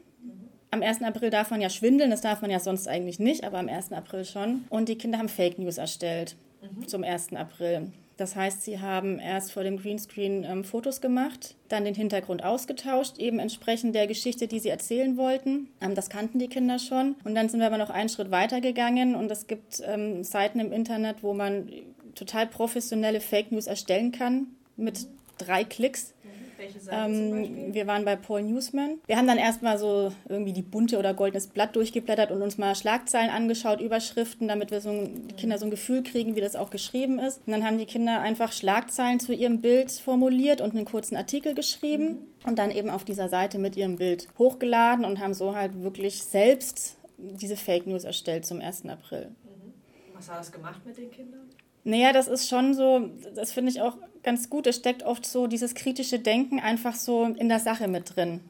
am 0.72 0.82
1. 0.82 1.02
April 1.02 1.30
darf 1.30 1.50
man 1.50 1.60
ja 1.60 1.70
schwindeln, 1.70 2.10
das 2.10 2.22
darf 2.22 2.40
man 2.40 2.50
ja 2.50 2.58
sonst 2.58 2.88
eigentlich 2.88 3.18
nicht, 3.18 3.44
aber 3.44 3.58
am 3.58 3.68
1. 3.68 3.92
April 3.92 4.24
schon. 4.24 4.64
Und 4.70 4.88
die 4.88 4.96
Kinder 4.96 5.18
haben 5.18 5.28
Fake 5.28 5.58
News 5.58 5.78
erstellt 5.78 6.34
mhm. 6.62 6.88
zum 6.88 7.04
1. 7.04 7.34
April. 7.34 7.92
Das 8.16 8.36
heißt, 8.36 8.62
sie 8.62 8.80
haben 8.80 9.18
erst 9.18 9.52
vor 9.52 9.64
dem 9.64 9.78
Greenscreen 9.78 10.44
ähm, 10.44 10.64
Fotos 10.64 11.00
gemacht, 11.00 11.56
dann 11.68 11.84
den 11.84 11.94
Hintergrund 11.94 12.42
ausgetauscht, 12.42 13.18
eben 13.18 13.38
entsprechend 13.38 13.94
der 13.94 14.06
Geschichte, 14.06 14.48
die 14.48 14.60
sie 14.60 14.68
erzählen 14.70 15.16
wollten. 15.16 15.68
Ähm, 15.80 15.94
das 15.94 16.08
kannten 16.08 16.38
die 16.38 16.48
Kinder 16.48 16.78
schon. 16.78 17.16
Und 17.24 17.34
dann 17.34 17.48
sind 17.48 17.60
wir 17.60 17.66
aber 17.66 17.78
noch 17.78 17.90
einen 17.90 18.08
Schritt 18.08 18.30
weiter 18.30 18.60
gegangen 18.60 19.14
und 19.14 19.30
es 19.30 19.46
gibt 19.46 19.82
ähm, 19.84 20.24
Seiten 20.24 20.58
im 20.58 20.72
Internet, 20.72 21.22
wo 21.22 21.34
man 21.34 21.70
total 22.14 22.46
professionelle 22.46 23.20
Fake 23.20 23.52
News 23.52 23.66
erstellen 23.66 24.12
kann 24.12 24.46
mit 24.76 25.06
drei 25.38 25.64
Klicks. 25.64 26.14
Welche 26.62 26.80
Seite 26.80 26.96
ähm, 26.96 27.74
Wir 27.74 27.88
waren 27.88 28.04
bei 28.04 28.14
Paul 28.14 28.42
Newsman. 28.42 29.00
Wir 29.06 29.16
haben 29.16 29.26
dann 29.26 29.38
erstmal 29.38 29.78
so 29.78 30.12
irgendwie 30.28 30.52
die 30.52 30.62
bunte 30.62 30.96
oder 30.98 31.12
goldenes 31.12 31.48
Blatt 31.48 31.74
durchgeblättert 31.74 32.30
und 32.30 32.40
uns 32.40 32.56
mal 32.56 32.76
Schlagzeilen 32.76 33.30
angeschaut, 33.30 33.80
Überschriften, 33.80 34.46
damit 34.46 34.70
wir 34.70 34.80
so 34.80 34.90
ein, 34.90 35.26
die 35.26 35.34
Kinder 35.34 35.58
so 35.58 35.64
ein 35.64 35.72
Gefühl 35.72 36.04
kriegen, 36.04 36.36
wie 36.36 36.40
das 36.40 36.54
auch 36.54 36.70
geschrieben 36.70 37.18
ist. 37.18 37.40
Und 37.46 37.52
dann 37.52 37.64
haben 37.64 37.78
die 37.78 37.86
Kinder 37.86 38.20
einfach 38.20 38.52
Schlagzeilen 38.52 39.18
zu 39.18 39.32
ihrem 39.32 39.60
Bild 39.60 39.90
formuliert 39.90 40.60
und 40.60 40.76
einen 40.76 40.84
kurzen 40.84 41.16
Artikel 41.16 41.54
geschrieben 41.54 42.04
mhm. 42.04 42.48
und 42.48 42.58
dann 42.60 42.70
eben 42.70 42.90
auf 42.90 43.04
dieser 43.04 43.28
Seite 43.28 43.58
mit 43.58 43.76
ihrem 43.76 43.96
Bild 43.96 44.28
hochgeladen 44.38 45.04
und 45.04 45.18
haben 45.18 45.34
so 45.34 45.56
halt 45.56 45.82
wirklich 45.82 46.22
selbst 46.22 46.96
diese 47.18 47.56
Fake 47.56 47.88
News 47.88 48.04
erstellt 48.04 48.46
zum 48.46 48.60
1. 48.60 48.86
April. 48.86 49.30
Mhm. 49.42 49.72
Was 50.14 50.30
hat 50.30 50.38
das 50.38 50.52
gemacht 50.52 50.86
mit 50.86 50.96
den 50.96 51.10
Kindern? 51.10 51.50
Naja, 51.84 52.12
das 52.12 52.28
ist 52.28 52.48
schon 52.48 52.74
so, 52.74 53.10
das 53.34 53.52
finde 53.52 53.72
ich 53.72 53.80
auch 53.80 53.96
ganz 54.22 54.48
gut. 54.48 54.66
Es 54.66 54.76
steckt 54.76 55.02
oft 55.02 55.26
so 55.26 55.46
dieses 55.46 55.74
kritische 55.74 56.18
Denken 56.18 56.60
einfach 56.60 56.94
so 56.94 57.24
in 57.24 57.48
der 57.48 57.58
Sache 57.58 57.88
mit 57.88 58.16
drin. 58.16 58.40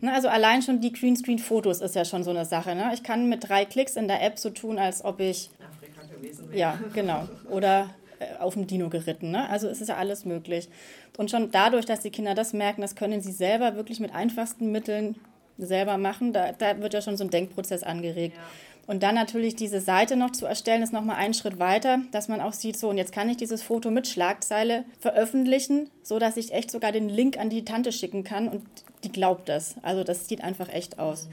Mhm. 0.00 0.06
Ne, 0.06 0.12
also 0.12 0.28
allein 0.28 0.62
schon 0.62 0.80
die 0.80 0.92
Greenscreen-Fotos 0.92 1.80
ist 1.80 1.94
ja 1.94 2.04
schon 2.04 2.24
so 2.24 2.30
eine 2.30 2.44
Sache. 2.44 2.74
Ne? 2.74 2.90
Ich 2.94 3.02
kann 3.02 3.28
mit 3.28 3.48
drei 3.48 3.64
Klicks 3.64 3.96
in 3.96 4.08
der 4.08 4.22
App 4.22 4.38
so 4.38 4.50
tun, 4.50 4.78
als 4.78 5.04
ob 5.04 5.20
ich... 5.20 5.50
Afrika 5.60 6.02
gewesen 6.14 6.48
wäre. 6.48 6.58
Ja, 6.58 6.78
genau. 6.94 7.28
Oder 7.50 7.90
äh, 8.18 8.38
auf 8.40 8.54
dem 8.54 8.66
Dino 8.66 8.88
geritten. 8.88 9.30
Ne? 9.30 9.48
Also 9.48 9.68
es 9.68 9.80
ist 9.80 9.88
ja 9.88 9.96
alles 9.96 10.24
möglich. 10.24 10.68
Und 11.16 11.30
schon 11.30 11.50
dadurch, 11.50 11.84
dass 11.84 12.00
die 12.00 12.10
Kinder 12.10 12.34
das 12.34 12.52
merken, 12.54 12.80
das 12.80 12.96
können 12.96 13.20
sie 13.20 13.32
selber 13.32 13.76
wirklich 13.76 14.00
mit 14.00 14.14
einfachsten 14.14 14.72
Mitteln 14.72 15.16
selber 15.58 15.98
machen, 15.98 16.32
da, 16.32 16.52
da 16.52 16.80
wird 16.80 16.94
ja 16.94 17.02
schon 17.02 17.18
so 17.18 17.24
ein 17.24 17.30
Denkprozess 17.30 17.82
angeregt. 17.82 18.36
Ja. 18.36 18.42
Und 18.90 19.04
dann 19.04 19.14
natürlich 19.14 19.54
diese 19.54 19.80
Seite 19.80 20.16
noch 20.16 20.32
zu 20.32 20.46
erstellen, 20.46 20.82
ist 20.82 20.92
nochmal 20.92 21.14
einen 21.14 21.32
Schritt 21.32 21.60
weiter, 21.60 22.00
dass 22.10 22.26
man 22.26 22.40
auch 22.40 22.52
sieht, 22.52 22.76
so, 22.76 22.88
und 22.88 22.98
jetzt 22.98 23.12
kann 23.12 23.28
ich 23.28 23.36
dieses 23.36 23.62
Foto 23.62 23.88
mit 23.92 24.08
Schlagzeile 24.08 24.84
veröffentlichen, 24.98 25.88
so 26.02 26.18
dass 26.18 26.36
ich 26.36 26.52
echt 26.52 26.72
sogar 26.72 26.90
den 26.90 27.08
Link 27.08 27.38
an 27.38 27.50
die 27.50 27.64
Tante 27.64 27.92
schicken 27.92 28.24
kann 28.24 28.48
und 28.48 28.64
die 29.04 29.12
glaubt 29.12 29.48
das. 29.48 29.76
Also 29.82 30.02
das 30.02 30.26
sieht 30.26 30.42
einfach 30.42 30.68
echt 30.68 30.98
aus. 30.98 31.28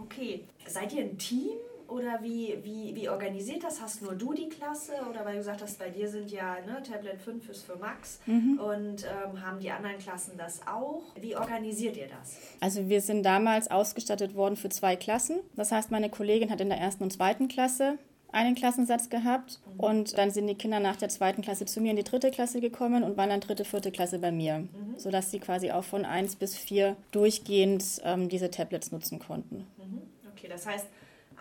Okay. 0.00 0.40
Seid 0.66 0.94
ihr 0.94 1.02
ein 1.02 1.18
Team? 1.18 1.50
Oder 1.92 2.22
wie, 2.22 2.56
wie, 2.62 2.96
wie 2.96 3.08
organisiert 3.10 3.62
das? 3.62 3.82
Hast 3.82 4.00
nur 4.00 4.14
du 4.14 4.32
die 4.32 4.48
Klasse? 4.48 4.92
Oder 5.10 5.26
weil 5.26 5.32
du 5.32 5.38
gesagt 5.38 5.60
hast, 5.60 5.78
bei 5.78 5.90
dir 5.90 6.08
sind 6.08 6.30
ja 6.30 6.56
ne, 6.66 6.82
Tablet 6.82 7.20
5 7.20 7.48
ist 7.50 7.64
für 7.64 7.76
Max 7.76 8.18
mhm. 8.24 8.58
und 8.58 9.04
ähm, 9.04 9.44
haben 9.44 9.60
die 9.60 9.70
anderen 9.70 9.98
Klassen 9.98 10.32
das 10.38 10.66
auch? 10.66 11.02
Wie 11.20 11.36
organisiert 11.36 11.98
ihr 11.98 12.08
das? 12.08 12.38
Also 12.60 12.88
wir 12.88 13.02
sind 13.02 13.24
damals 13.24 13.70
ausgestattet 13.70 14.34
worden 14.34 14.56
für 14.56 14.70
zwei 14.70 14.96
Klassen. 14.96 15.40
Das 15.54 15.70
heißt, 15.70 15.90
meine 15.90 16.08
Kollegin 16.08 16.50
hat 16.50 16.62
in 16.62 16.70
der 16.70 16.78
ersten 16.78 17.02
und 17.04 17.12
zweiten 17.12 17.48
Klasse 17.48 17.98
einen 18.30 18.54
Klassensatz 18.54 19.10
gehabt 19.10 19.60
mhm. 19.66 19.80
und 19.80 20.16
dann 20.16 20.30
sind 20.30 20.46
die 20.46 20.54
Kinder 20.54 20.80
nach 20.80 20.96
der 20.96 21.10
zweiten 21.10 21.42
Klasse 21.42 21.66
zu 21.66 21.82
mir 21.82 21.90
in 21.90 21.96
die 21.96 22.04
dritte 22.04 22.30
Klasse 22.30 22.62
gekommen 22.62 23.02
und 23.02 23.18
waren 23.18 23.28
dann 23.28 23.40
dritte, 23.40 23.66
vierte 23.66 23.92
Klasse 23.92 24.18
bei 24.18 24.32
mir, 24.32 24.60
mhm. 24.60 24.94
sodass 24.96 25.30
sie 25.30 25.40
quasi 25.40 25.70
auch 25.70 25.84
von 25.84 26.06
1 26.06 26.36
bis 26.36 26.56
4 26.56 26.96
durchgehend 27.10 27.84
ähm, 28.02 28.30
diese 28.30 28.50
Tablets 28.50 28.92
nutzen 28.92 29.18
konnten. 29.18 29.66
Mhm. 29.76 30.00
Okay, 30.34 30.48
das 30.48 30.66
heißt, 30.66 30.86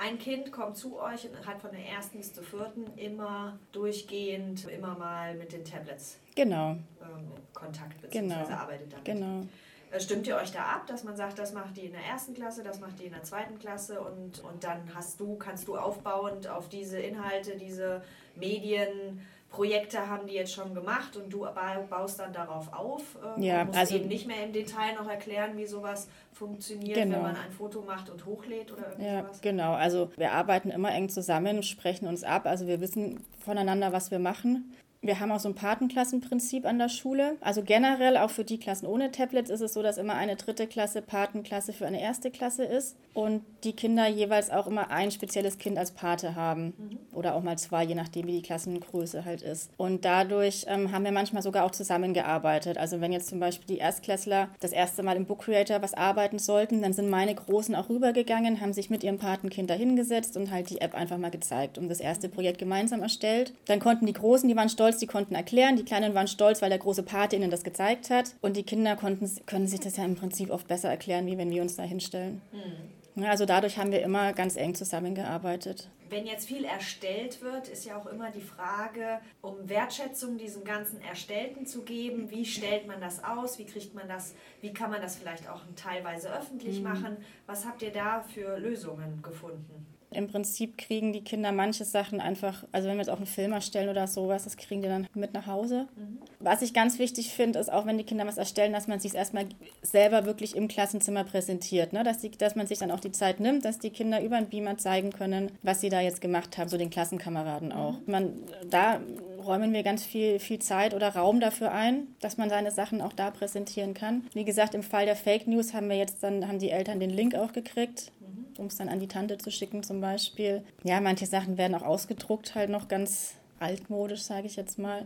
ein 0.01 0.17
Kind 0.17 0.51
kommt 0.51 0.77
zu 0.77 1.00
euch 1.00 1.29
und 1.29 1.46
hat 1.46 1.62
von 1.62 1.72
der 1.72 1.86
ersten 1.86 2.17
bis 2.17 2.34
zur 2.34 2.43
vierten 2.43 2.86
immer 2.98 3.60
durchgehend, 3.72 4.67
immer 4.67 4.98
mal 4.98 5.36
mit 5.36 5.53
den 5.53 5.63
Tablets 5.63 6.17
genau. 6.36 6.72
ähm, 6.72 7.31
Kontakt 7.53 8.01
beziehungsweise 8.01 8.46
genau. 8.46 8.58
arbeitet 8.58 8.91
damit. 8.91 9.05
Genau. 9.05 9.46
Äh, 9.91 10.00
stimmt 10.00 10.25
ihr 10.25 10.38
euch 10.38 10.51
da 10.51 10.63
ab, 10.63 10.88
dass 10.88 11.03
man 11.03 11.15
sagt, 11.15 11.38
das 11.38 11.53
macht 11.53 11.77
die 11.77 11.86
in 11.86 11.91
der 11.91 12.03
ersten 12.03 12.34
Klasse, 12.34 12.63
das 12.63 12.79
macht 12.79 13.00
die 13.00 13.05
in 13.05 13.12
der 13.12 13.24
zweiten 13.24 13.60
Klasse 13.60 14.01
und, 14.01 14.39
und 14.39 14.63
dann 14.63 14.89
hast 14.96 15.20
du, 15.20 15.36
kannst 15.36 15.67
du 15.67 15.77
aufbauend 15.77 16.48
auf 16.48 16.67
diese 16.67 17.00
Inhalte, 17.00 17.58
diese 17.58 18.01
Medien 18.36 19.22
Projekte 19.51 20.10
haben 20.10 20.27
die 20.27 20.34
jetzt 20.34 20.53
schon 20.53 20.74
gemacht 20.74 21.17
und 21.17 21.31
du 21.31 21.46
baust 21.89 22.20
dann 22.20 22.31
darauf 22.31 22.72
auf. 22.74 23.01
Äh, 23.38 23.46
ja, 23.46 23.65
musst 23.65 23.77
also 23.77 23.96
eben 23.98 24.08
nicht 24.08 24.25
mehr 24.25 24.46
im 24.46 24.53
Detail 24.53 24.96
noch 24.96 25.08
erklären, 25.08 25.58
wie 25.58 25.65
sowas 25.65 26.08
funktioniert, 26.31 26.98
genau. 26.98 27.17
wenn 27.17 27.24
man 27.24 27.36
ein 27.36 27.51
Foto 27.51 27.81
macht 27.81 28.10
und 28.10 28.25
hochlädt 28.25 28.72
oder 28.72 28.91
irgendwas. 28.91 29.38
Ja, 29.38 29.41
genau. 29.41 29.74
Also 29.74 30.10
wir 30.15 30.31
arbeiten 30.31 30.70
immer 30.70 30.93
eng 30.93 31.10
zusammen, 31.10 31.63
sprechen 31.63 32.08
uns 32.08 32.24
ab. 32.24 32.46
Also 32.46 32.65
wir 32.65 32.79
wissen 32.79 33.20
voneinander, 33.43 33.91
was 33.91 34.10
wir 34.10 34.20
machen. 34.20 34.74
Wir 35.03 35.20
haben 35.20 35.31
auch 35.31 35.39
so 35.39 35.50
ein 35.50 35.55
Patenklassenprinzip 35.55 36.63
an 36.63 36.77
der 36.77 36.89
Schule. 36.89 37.36
Also 37.41 37.63
generell 37.63 38.17
auch 38.17 38.29
für 38.29 38.43
die 38.43 38.60
Klassen 38.60 38.86
ohne 38.86 39.12
Tablets 39.12 39.50
ist 39.50 39.62
es 39.62 39.74
so, 39.74 39.81
dass 39.81 39.98
immer 39.98 40.13
eine 40.13 40.36
dritte 40.36 40.67
Klasse 40.67 41.01
Patenklasse 41.01 41.74
für 41.74 41.88
eine 41.88 42.00
erste 42.00 42.29
Klasse 42.29 42.63
ist 42.63 42.96
und 43.15 43.41
die 43.63 43.74
Kinder 43.74 44.08
jeweils 44.08 44.51
auch 44.51 44.67
immer 44.67 44.91
ein 44.91 45.10
spezielles 45.10 45.58
Kind 45.58 45.79
als 45.79 45.89
Pate 45.89 46.36
haben 46.36 46.74
mhm. 46.77 47.00
oder 47.17 47.34
auch 47.34 47.41
mal 47.41 47.58
zwei, 47.58 47.84
je 47.84 47.96
nachdem 47.96 48.27
wie 48.27 48.34
die 48.34 48.41
Klassengröße 48.43 49.25
halt 49.25 49.41
ist. 49.41 49.72
Und 49.75 50.05
dadurch 50.05 50.65
ähm, 50.67 50.91
haben 50.91 51.03
wir 51.03 51.12
manchmal 51.12 51.41
sogar 51.41 51.65
auch 51.65 51.72
zusammengearbeitet. 51.72 52.77
Also 52.77 53.01
wenn 53.01 53.12
jetzt 53.12 53.27
zum 53.27 53.39
Beispiel 53.39 53.75
die 53.75 53.79
Erstklässler 53.79 54.50
das 54.60 54.72
erste 54.72 55.01
Mal 55.01 55.17
im 55.17 55.25
Book 55.25 55.46
Creator 55.46 55.81
was 55.81 55.96
arbeiten 55.96 56.38
sollten, 56.38 56.84
dann 56.84 56.93
sind 56.93 57.10
meine 57.10 57.34
Großen 57.34 57.74
auch 57.74 57.89
rübergegangen, 57.89 58.62
haben 58.62 58.74
sich 58.74 58.91
mit 58.91 59.03
ihrem 59.03 59.17
Patenkind 59.17 59.67
da 59.67 59.74
hingesetzt 59.74 60.38
und 60.38 60.51
halt 60.51 60.70
die 60.70 60.79
App 60.79 60.93
einfach 60.93 61.17
mal 61.17 61.31
gezeigt 61.31 61.79
und 61.79 61.89
das 61.89 62.00
erste 62.00 62.29
Projekt 62.29 62.60
gemeinsam 62.60 63.01
erstellt. 63.01 63.53
Dann 63.65 63.79
konnten 63.79 64.05
die 64.05 64.13
Großen, 64.13 64.48
die 64.48 64.55
waren 64.55 64.70
stolz, 64.70 64.90
stolz, 64.91 65.00
die 65.00 65.07
konnten 65.07 65.36
erklären, 65.36 65.75
die 65.75 65.86
Kleinen 65.86 66.13
waren 66.13 66.27
stolz, 66.27 66.62
weil 66.62 66.69
der 66.69 66.79
große 66.79 67.03
Pate 67.03 67.36
ihnen 67.36 67.51
das 67.51 67.63
gezeigt 67.63 68.10
hat. 68.10 68.36
Und 68.41 68.57
die 68.57 68.63
Kinder 68.63 68.95
konnten, 68.95 69.29
können 69.45 69.67
sich 69.67 69.79
das 69.79 69.98
ja 69.98 70.05
im 70.05 70.15
Prinzip 70.15 70.50
oft 70.50 70.67
besser 70.67 70.89
erklären, 70.89 71.27
wie 71.27 71.38
wenn 71.38 71.51
wir 71.51 71.62
uns 71.62 71.75
da 71.75 71.83
hinstellen. 71.83 72.41
Hm. 72.51 73.25
Also 73.25 73.45
dadurch 73.45 73.77
haben 73.77 73.91
wir 73.91 74.01
immer 74.01 74.33
ganz 74.33 74.55
eng 74.55 74.74
zusammengearbeitet. 74.74 75.89
Wenn 76.10 76.25
jetzt 76.25 76.48
viel 76.48 76.65
erstellt 76.65 77.41
wird, 77.41 77.69
ist 77.69 77.86
ja 77.86 77.98
auch 77.98 78.05
immer 78.05 78.31
die 78.31 78.41
Frage, 78.41 79.19
um 79.41 79.69
Wertschätzung 79.69 80.38
diesem 80.38 80.63
ganzen 80.63 81.01
Erstellten 81.01 81.65
zu 81.65 81.83
geben, 81.83 82.29
wie 82.31 82.45
stellt 82.45 82.88
man 82.88 83.00
das 83.00 83.24
aus, 83.24 83.60
wie 83.60 83.65
kriegt 83.65 83.93
man 83.93 84.10
das, 84.10 84.33
wie 84.60 84.74
kann 84.74 84.91
man 84.91 85.01
das 85.01 85.15
vielleicht 85.15 85.50
auch 85.50 85.62
teilweise 85.75 86.33
öffentlich 86.33 86.77
mhm. 86.77 86.83
machen? 86.83 87.17
Was 87.48 87.65
habt 87.65 87.81
ihr 87.81 87.91
da 87.91 88.24
für 88.24 88.57
Lösungen 88.57 89.21
gefunden? 89.21 89.90
Im 90.13 90.27
Prinzip 90.27 90.77
kriegen 90.77 91.13
die 91.13 91.24
Kinder 91.24 91.51
manche 91.53 91.86
Sachen 91.86 92.20
einfach, 92.20 92.65
also 92.74 92.88
wenn 92.88 92.96
wir 92.96 93.01
jetzt 93.01 93.10
auch 93.10 93.18
einen 93.18 93.25
Film 93.25 93.53
erstellen 93.53 93.89
oder 93.89 94.08
sowas, 94.08 94.44
das 94.44 94.58
kriegen 94.58 94.82
die 94.82 94.89
dann 94.89 95.08
mit 95.13 95.34
nach 95.34 95.48
Hause. 95.48 95.88
Mhm. 95.96 96.18
Was 96.39 96.62
ich 96.62 96.74
ganz 96.74 97.00
wichtig 97.00 97.34
finde, 97.34 97.60
ist 97.60 97.72
auch, 97.72 97.86
wenn 97.86 97.98
die 97.98 98.03
Kinder 98.03 98.27
was 98.27 98.38
erstellen, 98.38 98.74
dass 98.74 98.88
man 98.88 99.00
sich 99.00 99.15
erstmal 99.15 99.46
selber 99.82 100.25
wirklich 100.25 100.56
im 100.56 100.68
Klassenzimmer 100.68 101.24
präsentiert. 101.24 101.94
Ne? 101.94 102.03
Dass, 102.03 102.20
die, 102.20 102.32
dass 102.32 102.56
man 102.56 102.68
sich 102.68 102.80
dann 102.80 102.91
auch 102.91 103.00
die 103.00 103.13
Zeit 103.13 103.39
nimmt, 103.39 103.63
dass 103.63 103.80
die 103.80 103.89
Kinder 103.89 104.22
über 104.22 104.36
einen 104.36 104.50
Beamer 104.50 104.77
zeigen 104.77 105.12
können, 105.12 105.51
was 105.63 105.80
sie 105.80 105.89
da 105.89 106.01
jetzt 106.01 106.20
gemacht 106.20 106.58
haben, 106.58 106.68
so 106.68 106.77
den 106.77 106.89
Klassenkameraden 106.89 107.72
auch. 107.72 107.94
Mhm. 107.94 108.12
Man, 108.12 108.34
da 108.70 109.00
räumen 109.46 109.74
wir 109.74 109.84
ganz 109.84 110.03
viel, 110.03 110.39
viel 110.39 110.60
Zeit 110.60 110.94
oder 110.94 111.15
Raum 111.15 111.39
dafür 111.39 111.72
ein, 111.72 112.08
dass 112.20 112.38
man 112.38 112.50
seine 112.50 112.72
Sachen 112.72 113.01
auch 113.01 113.13
da 113.13 113.32
präsentieren 113.32 113.94
kann. 113.94 114.25
Wie 114.34 114.46
gesagt, 114.46 114.75
im 114.75 114.84
Fall 114.84 115.06
der 115.06 115.15
Fake 115.15 115.48
News 115.48 115.74
haben 115.74 115.89
wir 115.89 115.98
jetzt 115.98 116.22
dann, 116.22 116.48
haben 116.48 116.60
die 116.60 116.70
Eltern 116.70 117.00
den 117.00 117.10
Link 117.10 117.36
auch 117.36 117.53
gekriegt 117.53 118.12
um 118.58 118.67
es 118.67 118.77
dann 118.77 118.89
an 118.89 119.00
die 119.00 119.08
Tante 119.08 119.38
zu 119.38 119.51
schicken 119.51 119.84
zum 119.84 120.01
Beispiel. 120.01 120.63
Ja, 120.84 121.01
manche 121.01 121.25
Sachen 121.25 121.58
werden 121.58 121.75
auch 121.75 121.84
ausgedruckt, 121.84 122.55
halt 122.55 122.70
noch 122.70 122.88
ganz 122.88 123.36
altmodisch, 123.60 124.22
sage 124.22 124.48
ich 124.48 124.55
jetzt 124.55 124.79
mal. 124.79 125.05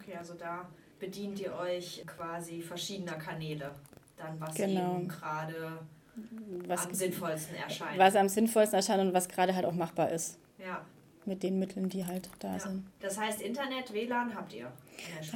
Okay, 0.00 0.16
also 0.16 0.34
da 0.34 0.68
bedient 0.98 1.40
ihr 1.40 1.54
euch 1.54 2.04
quasi 2.06 2.60
verschiedener 2.62 3.14
Kanäle, 3.14 3.70
dann 4.16 4.40
was 4.40 4.54
genau. 4.54 4.96
eben 4.96 5.08
gerade 5.08 5.78
am 6.68 6.94
sinnvollsten 6.94 7.56
erscheint. 7.56 7.98
Was 7.98 8.16
am 8.16 8.28
sinnvollsten 8.28 8.76
erscheint 8.76 9.00
und 9.00 9.12
was 9.14 9.28
gerade 9.28 9.54
halt 9.54 9.66
auch 9.66 9.72
machbar 9.72 10.10
ist. 10.10 10.38
Ja 10.58 10.84
mit 11.26 11.42
den 11.42 11.58
Mitteln, 11.58 11.88
die 11.88 12.06
halt 12.06 12.28
da 12.38 12.54
ja. 12.54 12.60
sind. 12.60 12.84
Das 13.00 13.18
heißt, 13.18 13.40
Internet, 13.42 13.92
WLAN 13.92 14.34
habt 14.34 14.52
ihr? 14.52 14.70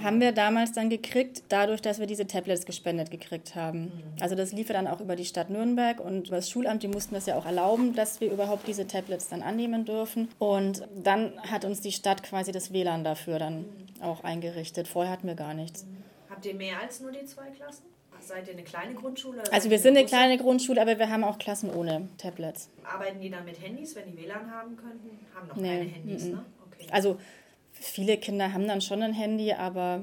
Haben 0.03 0.21
wir 0.21 0.33
damals 0.33 0.73
dann 0.73 0.89
gekriegt, 0.89 1.43
dadurch, 1.49 1.81
dass 1.83 1.99
wir 1.99 2.07
diese 2.07 2.27
Tablets 2.27 2.65
gespendet 2.65 3.11
gekriegt 3.11 3.55
haben. 3.55 3.85
Mhm. 3.85 4.03
Also 4.21 4.35
das 4.35 4.53
lief 4.53 4.69
dann 4.69 4.87
auch 4.87 5.01
über 5.01 5.17
die 5.17 5.25
Stadt 5.25 5.51
Nürnberg 5.51 6.01
und 6.01 6.29
über 6.29 6.37
das 6.37 6.51
Schulamt, 6.51 6.83
die 6.83 6.89
mussten 6.89 7.15
das 7.15 7.27
ja 7.27 7.37
auch 7.37 7.47
erlauben, 7.47 7.95
dass 7.95 8.21
wir 8.21 8.31
überhaupt 8.31 8.67
diese 8.69 8.87
Tablets 8.87 9.29
dann 9.29 9.43
annehmen 9.43 9.85
dürfen. 9.85 10.29
Und 10.39 10.87
dann 10.95 11.33
hat 11.43 11.65
uns 11.65 11.81
die 11.81 11.93
Stadt 11.93 12.23
quasi 12.23 12.53
das 12.53 12.73
WLAN 12.73 13.05
dafür 13.05 13.39
dann 13.39 13.61
mhm. 13.61 14.03
auch 14.03 14.25
eingerichtet. 14.25 14.89
Vorher 14.89 15.13
hatten 15.13 15.27
wir 15.27 15.35
gar 15.35 15.55
nichts. 15.55 15.85
Mhm. 15.85 15.99
Habt 16.31 16.47
ihr 16.47 16.55
mehr 16.55 16.81
als 16.81 17.01
nur 17.01 17.11
die 17.11 17.25
zwei 17.25 17.51
Klassen? 17.51 17.85
Seid 18.29 18.47
ihr 18.47 18.53
eine 18.53 18.63
kleine 18.63 18.95
Grundschule? 18.95 19.43
Also 19.51 19.71
wir 19.71 19.79
sind 19.79 19.97
eine 19.97 20.07
kleine 20.07 20.37
Grundschule, 20.37 20.83
aber 20.83 20.99
wir 20.99 21.09
haben 21.09 21.25
auch 21.25 21.39
Klassen 21.39 21.71
ohne 21.71 22.09
Tablets. 22.19 22.69
Arbeiten 22.85 23.21
die 23.21 23.31
dann 23.31 23.47
mit 23.47 23.59
Handys, 23.61 23.97
wenn 23.97 24.05
die 24.05 24.19
WLAN 24.19 24.51
haben 24.51 24.77
könnten? 24.77 25.19
Haben 25.35 25.49
noch 25.49 25.57
nee. 25.57 25.79
keine 25.79 25.91
Handys, 25.91 26.25
ne? 26.25 26.45
Okay. 26.71 26.89
Also 26.91 27.19
viele 27.73 28.19
Kinder 28.19 28.53
haben 28.53 28.69
dann 28.69 28.83
schon 28.83 29.03
ein 29.03 29.15
Handy, 29.15 29.53
aber 29.55 30.03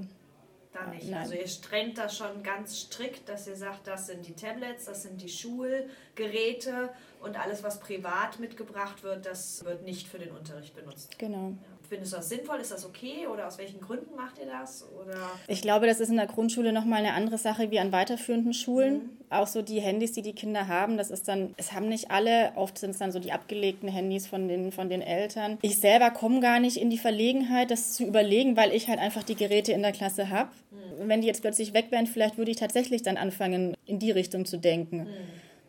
dann 0.74 0.90
nicht. 0.90 1.08
Nein. 1.10 1.22
Also 1.22 1.36
ihr 1.36 1.48
strengt 1.48 2.00
das 2.00 2.18
schon 2.18 2.42
ganz 2.42 2.80
strikt, 2.80 3.30
dass 3.30 3.48
ihr 3.48 3.56
sagt, 3.56 3.86
das 3.86 4.08
sind 4.08 4.28
die 4.28 4.34
Tablets, 4.34 4.86
das 4.86 5.04
sind 5.04 5.22
die 5.22 5.30
Schulgeräte 5.30 6.90
und 7.22 7.40
alles, 7.40 7.62
was 7.62 7.80
privat 7.80 8.40
mitgebracht 8.40 9.04
wird, 9.04 9.26
das 9.28 9.64
wird 9.66 9.84
nicht 9.84 10.08
für 10.08 10.18
den 10.18 10.32
Unterricht 10.32 10.76
benutzt. 10.76 11.18
Genau. 11.20 11.50
Ja. 11.50 11.75
Findest 11.88 12.14
du 12.14 12.18
das 12.18 12.30
sinnvoll? 12.30 12.60
Ist 12.60 12.72
das 12.72 12.86
okay? 12.86 13.28
Oder 13.32 13.48
aus 13.48 13.58
welchen 13.58 13.80
Gründen 13.80 14.16
macht 14.16 14.38
ihr 14.40 14.46
das? 14.46 14.88
Oder? 14.92 15.18
Ich 15.48 15.62
glaube, 15.62 15.88
das 15.88 16.00
ist 16.00 16.10
in 16.10 16.18
der 16.18 16.28
Grundschule 16.28 16.74
nochmal 16.74 17.00
eine 17.00 17.14
andere 17.14 17.38
Sache 17.38 17.72
wie 17.72 17.80
an 17.80 17.92
weiterführenden 17.92 18.54
Schulen. 18.54 18.94
Mhm. 18.94 19.10
Auch 19.30 19.48
so 19.48 19.62
die 19.62 19.80
Handys, 19.80 20.14
die 20.14 20.22
die 20.22 20.34
Kinder 20.34 20.68
haben, 20.68 20.98
das 20.98 21.12
ist 21.12 21.28
dann, 21.28 21.54
es 21.58 21.74
haben 21.74 21.90
nicht 21.90 22.12
alle, 22.12 22.52
oft 22.56 22.78
sind 22.78 22.92
es 22.92 23.00
dann 23.00 23.12
so 23.12 23.20
die 23.20 23.32
abgelegten 23.32 23.90
Handys 23.90 24.28
von 24.28 24.48
den, 24.48 24.72
von 24.72 24.90
den 24.90 25.02
Eltern. 25.02 25.58
Ich 25.62 25.80
selber 25.80 26.12
komme 26.12 26.40
gar 26.40 26.60
nicht 26.60 26.78
in 26.78 26.90
die 26.90 26.98
Verlegenheit, 26.98 27.72
das 27.72 27.94
zu 27.94 28.06
überlegen, 28.06 28.56
weil 28.56 28.74
ich 28.74 28.88
halt 28.88 29.00
einfach 29.00 29.24
die 29.24 29.36
Geräte 29.36 29.72
in 29.72 29.82
der 29.82 29.92
Klasse 29.92 30.30
habe. 30.30 30.50
Mhm. 30.72 31.10
Wenn 31.10 31.22
die 31.22 31.28
jetzt 31.28 31.42
plötzlich 31.42 31.74
weg 31.74 31.88
wären, 31.90 32.08
vielleicht 32.08 32.38
würde 32.38 32.52
ich 32.52 32.58
tatsächlich 32.58 33.02
dann 33.04 33.18
anfangen, 33.18 33.76
in 33.86 34.00
die 34.00 34.12
Richtung 34.12 34.46
zu 34.46 34.58
denken. 34.58 35.00
Mhm. 35.00 35.08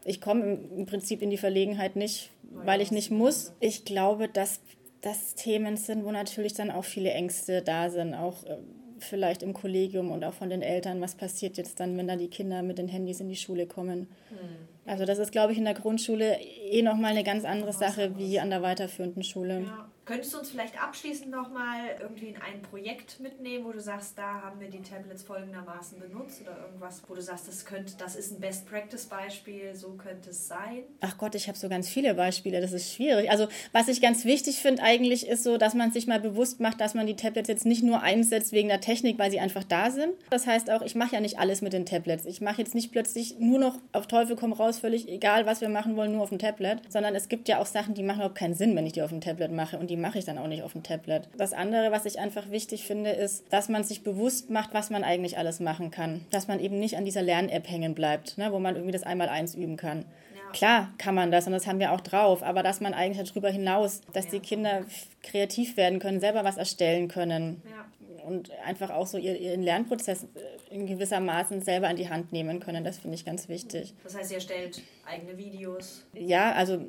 Ich 0.05 0.21
komme 0.21 0.61
im 0.77 0.87
Prinzip 0.87 1.21
in 1.21 1.31
die 1.31 1.37
Verlegenheit 1.37 1.97
nicht, 1.97 2.31
weil 2.65 2.81
ich 2.81 2.93
nicht 2.93 3.11
muss. 3.11 3.53
Ich 3.59 3.85
glaube, 3.85 4.29
dass 4.29 4.61
das 5.07 5.35
Themen 5.35 5.77
sind, 5.77 6.05
wo 6.05 6.11
natürlich 6.11 6.55
dann 6.55 6.71
auch 6.71 6.85
viele 6.85 7.13
Ängste 7.13 7.63
da 7.63 7.91
sind, 7.91 8.15
auch 8.15 8.45
äh, 8.45 8.57
vielleicht 8.99 9.43
im 9.43 9.53
Kollegium 9.53 10.11
und 10.11 10.25
auch 10.25 10.35
von 10.35 10.51
den 10.51 10.63
Eltern, 10.63 11.01
was 11.01 11.15
passiert 11.15 11.57
jetzt 11.57 11.79
dann, 11.79 11.97
wenn 11.97 12.09
da 12.09 12.17
die 12.17 12.29
Kinder 12.29 12.63
mit 12.63 12.79
den 12.79 12.89
Handys 12.89 13.21
in 13.21 13.29
die 13.29 13.37
Schule 13.37 13.67
kommen. 13.67 14.09
Hm. 14.31 14.39
Also 14.85 15.05
das 15.05 15.19
ist, 15.19 15.31
glaube 15.31 15.53
ich, 15.53 15.59
in 15.59 15.65
der 15.65 15.75
Grundschule 15.75 16.39
eh 16.41 16.83
nochmal 16.83 17.13
eine 17.13 17.25
ganz 17.25 17.45
andere 17.45 17.73
Sache 17.73 18.17
wie 18.17 18.41
an 18.41 18.51
der 18.51 18.63
weiterführenden 18.63 19.23
Schule. 19.23 19.61
Ja. 19.61 19.89
Könntest 20.07 20.33
du 20.35 20.39
uns 20.39 20.51
vielleicht 20.51 20.81
abschließend 20.81 21.33
nochmal 21.33 21.97
irgendwie 22.01 22.29
in 22.29 22.37
ein 22.37 22.63
Projekt 22.63 23.19
mitnehmen, 23.19 23.65
wo 23.65 23.73
du 23.73 23.81
sagst, 23.81 24.17
da 24.17 24.41
haben 24.41 24.61
wir 24.61 24.71
die 24.71 24.81
Tablets 24.81 25.25
folgendermaßen 25.25 25.99
benutzt 25.99 26.43
oder 26.43 26.57
irgendwas, 26.65 27.03
wo 27.09 27.15
du 27.17 27.21
sagst, 27.21 27.49
das, 27.49 27.65
könnte, 27.65 27.95
das 27.99 28.15
ist 28.15 28.31
ein 28.31 28.39
Best-Practice-Beispiel, 28.39 29.75
so 29.75 29.95
könnte 29.95 30.31
es 30.31 30.47
sein? 30.47 30.85
Ach 31.01 31.19
Gott, 31.19 31.35
ich 31.35 31.49
habe 31.49 31.59
so 31.59 31.69
ganz 31.69 31.89
viele 31.89 32.15
Beispiele, 32.15 32.61
das 32.61 32.71
ist 32.71 32.95
schwierig. 32.95 33.33
Also 33.33 33.49
was 33.73 33.89
ich 33.89 34.01
ganz 34.01 34.25
wichtig 34.25 34.61
finde 34.61 34.85
eigentlich 34.85 35.27
ist 35.27 35.43
so, 35.43 35.57
dass 35.57 35.75
man 35.75 35.91
sich 35.91 36.07
mal 36.07 36.21
bewusst 36.21 36.61
macht, 36.61 36.81
dass 36.81 36.95
man 36.95 37.09
die 37.09 37.17
Tablets 37.17 37.49
jetzt 37.49 37.67
nicht 37.67 37.83
nur 37.83 38.01
einsetzt 38.01 38.53
wegen 38.53 38.69
der 38.69 38.81
Technik, 38.81 39.19
weil 39.19 39.33
sie 39.33 39.41
einfach 39.41 39.65
da 39.65 39.91
sind. 39.91 40.15
Das 40.31 40.47
heißt 40.47 40.71
auch, 40.71 40.83
ich 40.83 40.95
mache 40.95 41.17
ja 41.17 41.21
nicht 41.21 41.41
alles 41.41 41.63
mit 41.63 41.73
den 41.73 41.85
Tablets. 41.85 42.27
Ich 42.27 42.41
mache 42.41 42.63
jetzt 42.63 42.77
nicht 42.77 42.93
plötzlich 42.93 43.41
nur 43.41 43.59
noch 43.59 43.81
auf 43.91 44.07
Teufel 44.07 44.37
komm 44.37 44.53
raus, 44.53 44.79
völlig 44.79 45.09
egal, 45.09 45.47
was 45.47 45.61
wir 45.61 45.69
machen 45.69 45.97
wollen, 45.97 46.13
nur 46.13 46.23
auf 46.23 46.29
dem 46.29 46.39
Tablet, 46.39 46.81
sondern 46.89 47.17
es 47.17 47.29
gibt 47.29 47.49
ja 47.49 47.59
auch 47.59 47.67
Sachen, 47.67 47.95
die 47.95 48.05
machen 48.05 48.19
überhaupt 48.19 48.39
keinen 48.39 48.55
Sinn, 48.55 48.77
wenn 48.77 48.87
ich 48.87 48.93
die 48.93 49.03
auf 49.03 49.11
dem 49.11 49.21
Tablet 49.21 49.51
mache 49.51 49.79
und 49.79 49.91
die 49.91 49.96
die 49.97 50.03
mache 50.03 50.19
ich 50.19 50.27
dann 50.27 50.37
auch 50.37 50.47
nicht 50.47 50.63
auf 50.63 50.73
dem 50.73 50.83
Tablet. 50.83 51.29
Das 51.39 51.55
andere, 51.55 51.91
was 51.91 52.05
ich 52.05 52.19
einfach 52.19 52.51
wichtig 52.51 52.85
finde, 52.85 53.11
ist, 53.11 53.51
dass 53.51 53.71
man 53.71 53.83
sich 53.83 54.03
bewusst 54.03 54.51
macht, 54.51 54.75
was 54.75 54.91
man 54.91 55.05
eigentlich 55.05 55.39
alles 55.39 55.59
machen 55.59 55.91
kann. 55.91 56.27
Dass 56.31 56.49
man 56.49 56.61
eben 56.61 56.79
nicht 56.79 56.99
an 56.99 57.07
dieser 57.07 57.23
Lern-App 57.23 57.67
hängen 57.69 57.95
bleibt, 57.95 58.37
ne, 58.37 58.53
wo 58.53 58.59
man 58.59 58.75
irgendwie 58.75 58.93
das 58.93 59.05
einmal 59.05 59.31
eins 59.31 59.55
üben 59.55 59.79
kann. 59.79 60.05
Ja. 60.35 60.53
Klar 60.53 60.93
kann 60.99 61.15
man 61.15 61.31
das 61.31 61.47
und 61.47 61.53
das 61.53 61.67
haben 61.67 61.79
wir 61.81 61.93
auch 61.93 62.03
drauf, 62.03 62.43
aber 62.43 62.63
dass 62.63 62.81
man 62.81 62.93
eigentlich 62.93 63.27
darüber 63.27 63.49
hinaus, 63.49 64.03
dass 64.13 64.27
ja. 64.27 64.33
die 64.33 64.41
Kinder 64.41 64.85
kreativ 65.23 65.79
werden 65.79 65.99
können, 65.99 66.21
selber 66.21 66.45
was 66.45 66.59
erstellen 66.59 67.09
können. 67.09 67.63
Ja 67.65 67.87
und 68.27 68.51
einfach 68.65 68.91
auch 68.91 69.07
so 69.07 69.19
ihren 69.19 69.63
Lernprozess 69.63 70.25
äh, 70.25 70.75
in 70.75 70.87
gewisser 70.87 71.21
Maßen 71.21 71.63
selber 71.63 71.89
in 71.89 71.97
die 71.97 72.09
Hand 72.09 72.33
nehmen 72.33 72.59
können. 72.59 72.83
Das 72.83 72.99
finde 72.99 73.15
ich 73.15 73.25
ganz 73.25 73.49
wichtig. 73.49 73.95
Das 74.03 74.17
heißt, 74.17 74.33
ihr 74.33 74.41
stellt 74.41 74.83
eigene 75.05 75.39
Videos? 75.39 76.05
Ja, 76.13 76.53
also 76.53 76.87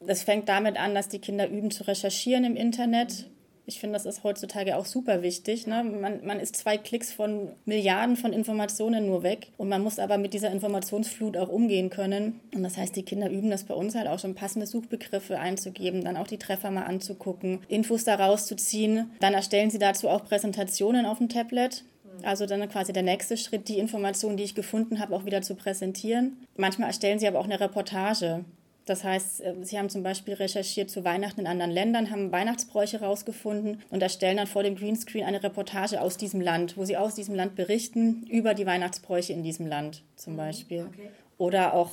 das 0.00 0.22
fängt 0.22 0.48
damit 0.48 0.78
an, 0.78 0.94
dass 0.94 1.08
die 1.08 1.18
Kinder 1.18 1.48
üben 1.48 1.70
zu 1.70 1.86
recherchieren 1.86 2.44
im 2.44 2.56
Internet. 2.56 3.26
Ich 3.66 3.78
finde, 3.78 3.92
das 3.92 4.06
ist 4.06 4.24
heutzutage 4.24 4.76
auch 4.76 4.86
super 4.86 5.22
wichtig. 5.22 5.68
Ne? 5.68 5.84
Man, 5.84 6.24
man 6.26 6.40
ist 6.40 6.56
zwei 6.56 6.76
Klicks 6.76 7.12
von 7.12 7.50
Milliarden 7.66 8.16
von 8.16 8.32
Informationen 8.32 9.06
nur 9.06 9.22
weg. 9.22 9.48
Und 9.58 9.68
man 9.68 9.82
muss 9.82 10.00
aber 10.00 10.18
mit 10.18 10.34
dieser 10.34 10.50
Informationsflut 10.50 11.36
auch 11.36 11.48
umgehen 11.48 11.88
können. 11.88 12.40
Und 12.52 12.64
das 12.64 12.76
heißt, 12.76 12.96
die 12.96 13.04
Kinder 13.04 13.30
üben 13.30 13.48
das 13.48 13.64
bei 13.64 13.74
uns 13.74 13.94
halt 13.94 14.08
auch 14.08 14.18
schon 14.18 14.34
passende 14.34 14.66
Suchbegriffe 14.66 15.38
einzugeben, 15.38 16.02
dann 16.02 16.16
auch 16.16 16.26
die 16.26 16.38
Treffer 16.38 16.72
mal 16.72 16.82
anzugucken, 16.82 17.60
Infos 17.68 18.02
daraus 18.02 18.46
zu 18.46 18.56
ziehen. 18.56 19.12
Dann 19.20 19.34
erstellen 19.34 19.70
sie 19.70 19.78
dazu 19.78 20.08
auch 20.08 20.24
Präsentationen 20.24 21.06
auf 21.06 21.18
dem 21.18 21.28
Tablet. 21.28 21.84
Also 22.22 22.46
dann 22.46 22.68
quasi 22.68 22.92
der 22.92 23.02
nächste 23.02 23.36
Schritt, 23.36 23.68
die 23.68 23.78
Informationen, 23.78 24.36
die 24.36 24.44
ich 24.44 24.54
gefunden 24.54 24.98
habe, 24.98 25.14
auch 25.14 25.24
wieder 25.24 25.42
zu 25.42 25.54
präsentieren. 25.54 26.38
Manchmal 26.56 26.88
erstellen 26.88 27.18
sie 27.18 27.28
aber 27.28 27.38
auch 27.38 27.44
eine 27.44 27.60
Reportage. 27.60 28.44
Das 28.86 29.04
heißt, 29.04 29.40
äh, 29.40 29.54
sie 29.62 29.78
haben 29.78 29.88
zum 29.88 30.02
Beispiel 30.02 30.34
recherchiert 30.34 30.90
zu 30.90 31.04
Weihnachten 31.04 31.40
in 31.40 31.46
anderen 31.46 31.70
Ländern, 31.70 32.10
haben 32.10 32.32
Weihnachtsbräuche 32.32 33.00
rausgefunden 33.00 33.82
und 33.90 34.02
erstellen 34.02 34.38
dann 34.38 34.46
vor 34.46 34.62
dem 34.62 34.76
Greenscreen 34.76 35.24
eine 35.24 35.42
Reportage 35.42 36.00
aus 36.00 36.16
diesem 36.16 36.40
Land, 36.40 36.76
wo 36.76 36.84
sie 36.84 36.96
aus 36.96 37.14
diesem 37.14 37.34
Land 37.34 37.54
berichten 37.54 38.26
über 38.28 38.54
die 38.54 38.66
Weihnachtsbräuche 38.66 39.32
in 39.32 39.42
diesem 39.42 39.66
Land 39.66 40.02
zum 40.16 40.34
mhm. 40.34 40.38
Beispiel. 40.38 40.86
Okay. 40.88 41.08
Oder 41.38 41.74
auch 41.74 41.90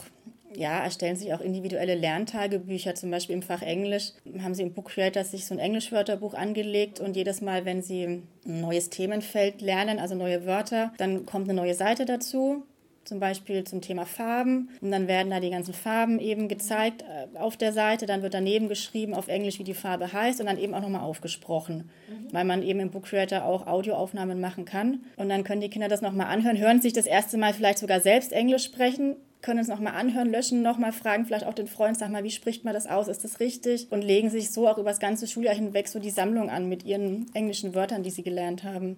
ja, 0.55 0.79
erstellen 0.79 1.15
sich 1.15 1.33
auch 1.33 1.41
individuelle 1.41 1.95
Lerntagebücher, 1.95 2.95
zum 2.95 3.11
Beispiel 3.11 3.35
im 3.35 3.41
Fach 3.41 3.61
Englisch. 3.61 4.13
Haben 4.41 4.55
sie 4.55 4.63
im 4.63 4.73
Book 4.73 4.89
Creator 4.89 5.23
sich 5.23 5.45
so 5.45 5.53
ein 5.53 5.59
Englischwörterbuch 5.59 6.33
angelegt 6.33 6.99
und 6.99 7.15
jedes 7.15 7.41
Mal, 7.41 7.65
wenn 7.65 7.81
sie 7.81 8.03
ein 8.03 8.27
neues 8.45 8.89
Themenfeld 8.89 9.61
lernen, 9.61 9.99
also 9.99 10.15
neue 10.15 10.45
Wörter, 10.45 10.93
dann 10.97 11.25
kommt 11.25 11.49
eine 11.49 11.59
neue 11.59 11.75
Seite 11.75 12.05
dazu 12.05 12.63
zum 13.07 13.19
Beispiel 13.19 13.63
zum 13.63 13.81
Thema 13.81 14.05
Farben. 14.05 14.69
Und 14.81 14.91
dann 14.91 15.07
werden 15.07 15.29
da 15.29 15.39
die 15.39 15.49
ganzen 15.49 15.73
Farben 15.73 16.19
eben 16.19 16.47
gezeigt 16.47 17.03
äh, 17.03 17.37
auf 17.37 17.57
der 17.57 17.73
Seite. 17.73 18.05
Dann 18.05 18.21
wird 18.21 18.33
daneben 18.33 18.67
geschrieben 18.67 19.13
auf 19.13 19.27
Englisch, 19.27 19.59
wie 19.59 19.63
die 19.63 19.73
Farbe 19.73 20.11
heißt 20.11 20.39
und 20.39 20.45
dann 20.45 20.57
eben 20.57 20.73
auch 20.73 20.81
nochmal 20.81 21.01
aufgesprochen, 21.01 21.89
mhm. 22.09 22.33
weil 22.33 22.43
man 22.43 22.63
eben 22.63 22.79
im 22.79 22.91
Book 22.91 23.05
Creator 23.05 23.45
auch 23.45 23.65
Audioaufnahmen 23.65 24.39
machen 24.39 24.65
kann. 24.65 25.01
Und 25.15 25.29
dann 25.29 25.43
können 25.43 25.61
die 25.61 25.69
Kinder 25.69 25.87
das 25.87 26.01
nochmal 26.01 26.27
anhören, 26.27 26.57
hören 26.57 26.81
sich 26.81 26.93
das 26.93 27.05
erste 27.05 27.37
Mal 27.37 27.53
vielleicht 27.53 27.79
sogar 27.79 28.01
selbst 28.01 28.33
Englisch 28.33 28.65
sprechen, 28.65 29.15
können 29.41 29.59
es 29.59 29.67
nochmal 29.67 29.93
anhören, 29.93 30.29
löschen, 30.29 30.61
nochmal 30.61 30.91
fragen, 30.91 31.25
vielleicht 31.25 31.45
auch 31.45 31.53
den 31.53 31.67
Freund, 31.67 31.97
sag 31.97 32.11
mal, 32.11 32.23
wie 32.23 32.31
spricht 32.31 32.65
man 32.65 32.73
das 32.73 32.87
aus, 32.87 33.07
ist 33.07 33.23
das 33.23 33.39
richtig? 33.39 33.87
Und 33.91 34.01
legen 34.01 34.29
sich 34.29 34.51
so 34.51 34.67
auch 34.67 34.77
über 34.77 34.89
das 34.89 34.99
ganze 34.99 35.27
Schuljahr 35.27 35.55
hinweg 35.55 35.87
so 35.87 35.99
die 35.99 36.09
Sammlung 36.09 36.49
an 36.49 36.67
mit 36.67 36.83
ihren 36.83 37.33
englischen 37.33 37.73
Wörtern, 37.75 38.03
die 38.03 38.09
sie 38.09 38.23
gelernt 38.23 38.63
haben. 38.63 38.89
Mhm. 38.89 38.95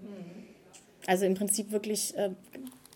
Also 1.08 1.25
im 1.25 1.36
Prinzip 1.36 1.72
wirklich 1.72 2.16
äh, 2.18 2.32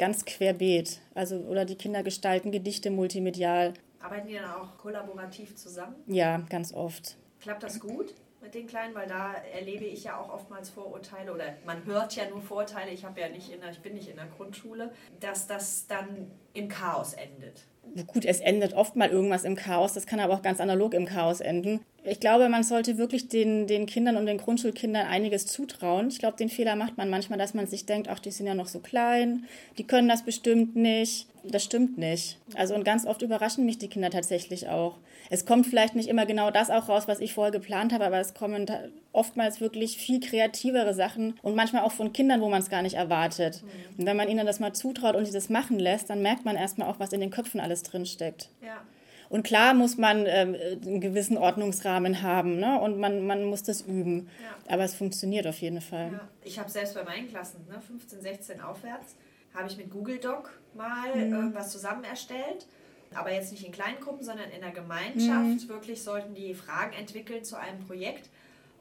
ganz 0.04 0.26
querbeet. 0.26 1.00
Also, 1.16 1.38
oder 1.38 1.64
die 1.64 1.76
Kinder 1.76 2.04
gestalten 2.04 2.52
Gedichte 2.52 2.92
multimedial. 2.92 3.74
Arbeiten 4.02 4.28
die 4.28 4.36
dann 4.36 4.52
auch 4.52 4.78
kollaborativ 4.78 5.56
zusammen? 5.56 5.96
Ja, 6.08 6.40
ganz 6.50 6.74
oft. 6.74 7.16
Klappt 7.40 7.64
das 7.64 7.80
gut? 7.80 8.14
mit 8.42 8.54
den 8.56 8.68
Kleinen, 8.68 8.94
weil 8.94 9.08
da 9.08 9.34
erlebe 9.34 9.86
ich 9.86 10.04
ja 10.04 10.20
auch 10.20 10.30
oftmals 10.30 10.70
Vorurteile 10.70 11.34
oder 11.34 11.46
man 11.66 11.86
hört 11.86 12.14
ja 12.18 12.30
nur 12.30 12.42
Vorurteile, 12.42 12.92
ich 12.92 13.06
habe 13.06 13.22
ja 13.22 13.30
nicht 13.30 13.50
in 13.50 13.62
der, 13.62 13.72
ich 13.72 13.80
bin 13.80 13.94
nicht 13.94 14.10
in 14.10 14.18
der 14.18 14.26
Grundschule, 14.26 14.92
dass 15.22 15.48
das 15.48 15.88
dann 15.88 16.30
im 16.54 16.68
Chaos 16.68 17.14
endet. 17.14 17.64
Gut, 18.08 18.26
es 18.26 18.40
endet 18.40 18.74
oft 18.74 18.96
mal 18.96 19.10
irgendwas 19.10 19.44
im 19.44 19.56
Chaos, 19.56 19.94
das 19.94 20.08
kann 20.08 20.20
aber 20.20 20.34
auch 20.34 20.42
ganz 20.42 20.60
analog 20.60 20.94
im 20.94 21.06
Chaos 21.06 21.42
enden. 21.42 21.82
Ich 22.04 22.20
glaube, 22.20 22.50
man 22.50 22.64
sollte 22.64 22.98
wirklich 22.98 23.28
den, 23.28 23.68
den 23.68 23.86
Kindern 23.86 24.18
und 24.18 24.26
den 24.26 24.40
Grundschulkindern 24.40 25.06
einiges 25.06 25.46
zutrauen. 25.46 26.08
Ich 26.08 26.20
glaube, 26.20 26.38
den 26.38 26.50
Fehler 26.50 26.76
macht 26.76 26.98
man 26.98 27.10
manchmal, 27.10 27.38
dass 27.38 27.54
man 27.54 27.68
sich 27.68 27.86
denkt, 27.86 28.08
ach, 28.10 28.20
die 28.20 28.32
sind 28.32 28.48
ja 28.48 28.56
noch 28.56 28.68
so 28.68 28.80
klein, 28.80 29.46
die 29.78 29.86
können 29.86 30.10
das 30.10 30.24
bestimmt 30.24 30.76
nicht. 30.76 31.28
Das 31.44 31.64
stimmt 31.64 31.98
nicht. 31.98 32.40
Also 32.56 32.74
und 32.74 32.86
ganz 32.86 33.06
oft 33.06 33.22
überraschen 33.22 33.66
mich 33.66 33.78
die 33.78 33.90
Kinder 33.90 34.10
tatsächlich 34.10 34.70
auch. 34.70 34.98
Es 35.30 35.46
kommt 35.46 35.68
vielleicht 35.68 35.94
nicht 35.94 36.08
immer 36.08 36.26
genau 36.26 36.52
das 36.52 36.70
auch 36.70 36.90
raus, 36.90 37.08
was 37.08 37.20
ich 37.20 37.34
vorher 37.34 37.52
geplant 37.52 37.94
habe, 37.94 38.06
aber 38.06 38.20
es 38.20 38.34
kommen 38.34 38.66
oftmals 39.14 39.62
wirklich 39.62 39.98
viel 39.98 40.20
kreativere 40.20 40.94
Sachen 40.94 41.40
und 41.42 41.56
manchmal 41.56 41.84
auch 41.84 41.92
von 41.92 42.12
Kindern, 42.12 42.42
wo 42.42 42.50
man 42.50 42.62
es 42.62 42.70
gar 42.70 42.82
nicht 42.82 42.96
erwartet. 42.96 43.64
Mhm. 43.64 44.00
Und 44.00 44.06
wenn 44.08 44.18
man 44.18 44.28
ihnen 44.28 44.46
das 44.46 44.60
mal 44.60 44.74
zutraut 44.74 45.16
und 45.16 45.26
sie 45.26 45.32
das 45.32 45.50
machen 45.50 45.80
lässt, 45.80 46.10
dann 46.10 46.22
merkt 46.22 46.44
man 46.46 46.56
erstmal 46.56 46.90
auch, 46.90 47.00
was 47.00 47.14
in 47.14 47.22
den 47.22 47.30
Köpfen 47.30 47.62
alles 47.62 47.84
drinsteckt. 47.84 48.50
Ja. 48.62 48.82
Und 49.30 49.44
klar 49.44 49.74
muss 49.74 49.98
man 49.98 50.26
ähm, 50.28 50.56
einen 50.86 51.02
gewissen 51.02 51.38
Ordnungsrahmen 51.38 52.22
haben 52.22 52.60
ne? 52.60 52.80
und 52.80 53.00
man, 53.00 53.26
man 53.26 53.46
muss 53.46 53.64
das 53.64 53.82
üben. 53.82 54.30
Ja. 54.44 54.74
Aber 54.74 54.84
es 54.84 54.94
funktioniert 54.94 55.48
auf 55.48 55.60
jeden 55.60 55.82
Fall. 55.82 56.12
Ja. 56.12 56.30
Ich 56.44 56.60
habe 56.60 56.70
selbst 56.70 56.94
bei 56.94 57.04
meinen 57.04 57.28
Klassen, 57.28 57.66
ne, 57.68 57.82
15, 57.82 58.22
16 58.22 58.62
aufwärts, 58.62 59.16
habe 59.56 59.68
ich 59.68 59.78
mit 59.78 59.90
Google 59.90 60.20
Doc 60.20 60.52
mal 60.76 61.16
mhm. 61.16 61.34
irgendwas 61.34 61.72
zusammen 61.72 62.04
erstellt. 62.04 62.68
Aber 63.16 63.32
jetzt 63.32 63.52
nicht 63.52 63.66
in 63.66 63.72
kleinen 63.72 64.00
Gruppen, 64.00 64.24
sondern 64.24 64.50
in 64.50 64.62
der 64.62 64.72
Gemeinschaft. 64.72 65.66
Mhm. 65.66 65.68
Wirklich 65.68 66.02
sollten 66.02 66.34
die 66.34 66.54
Fragen 66.54 66.94
entwickeln 66.94 67.44
zu 67.44 67.56
einem 67.56 67.80
Projekt. 67.80 68.30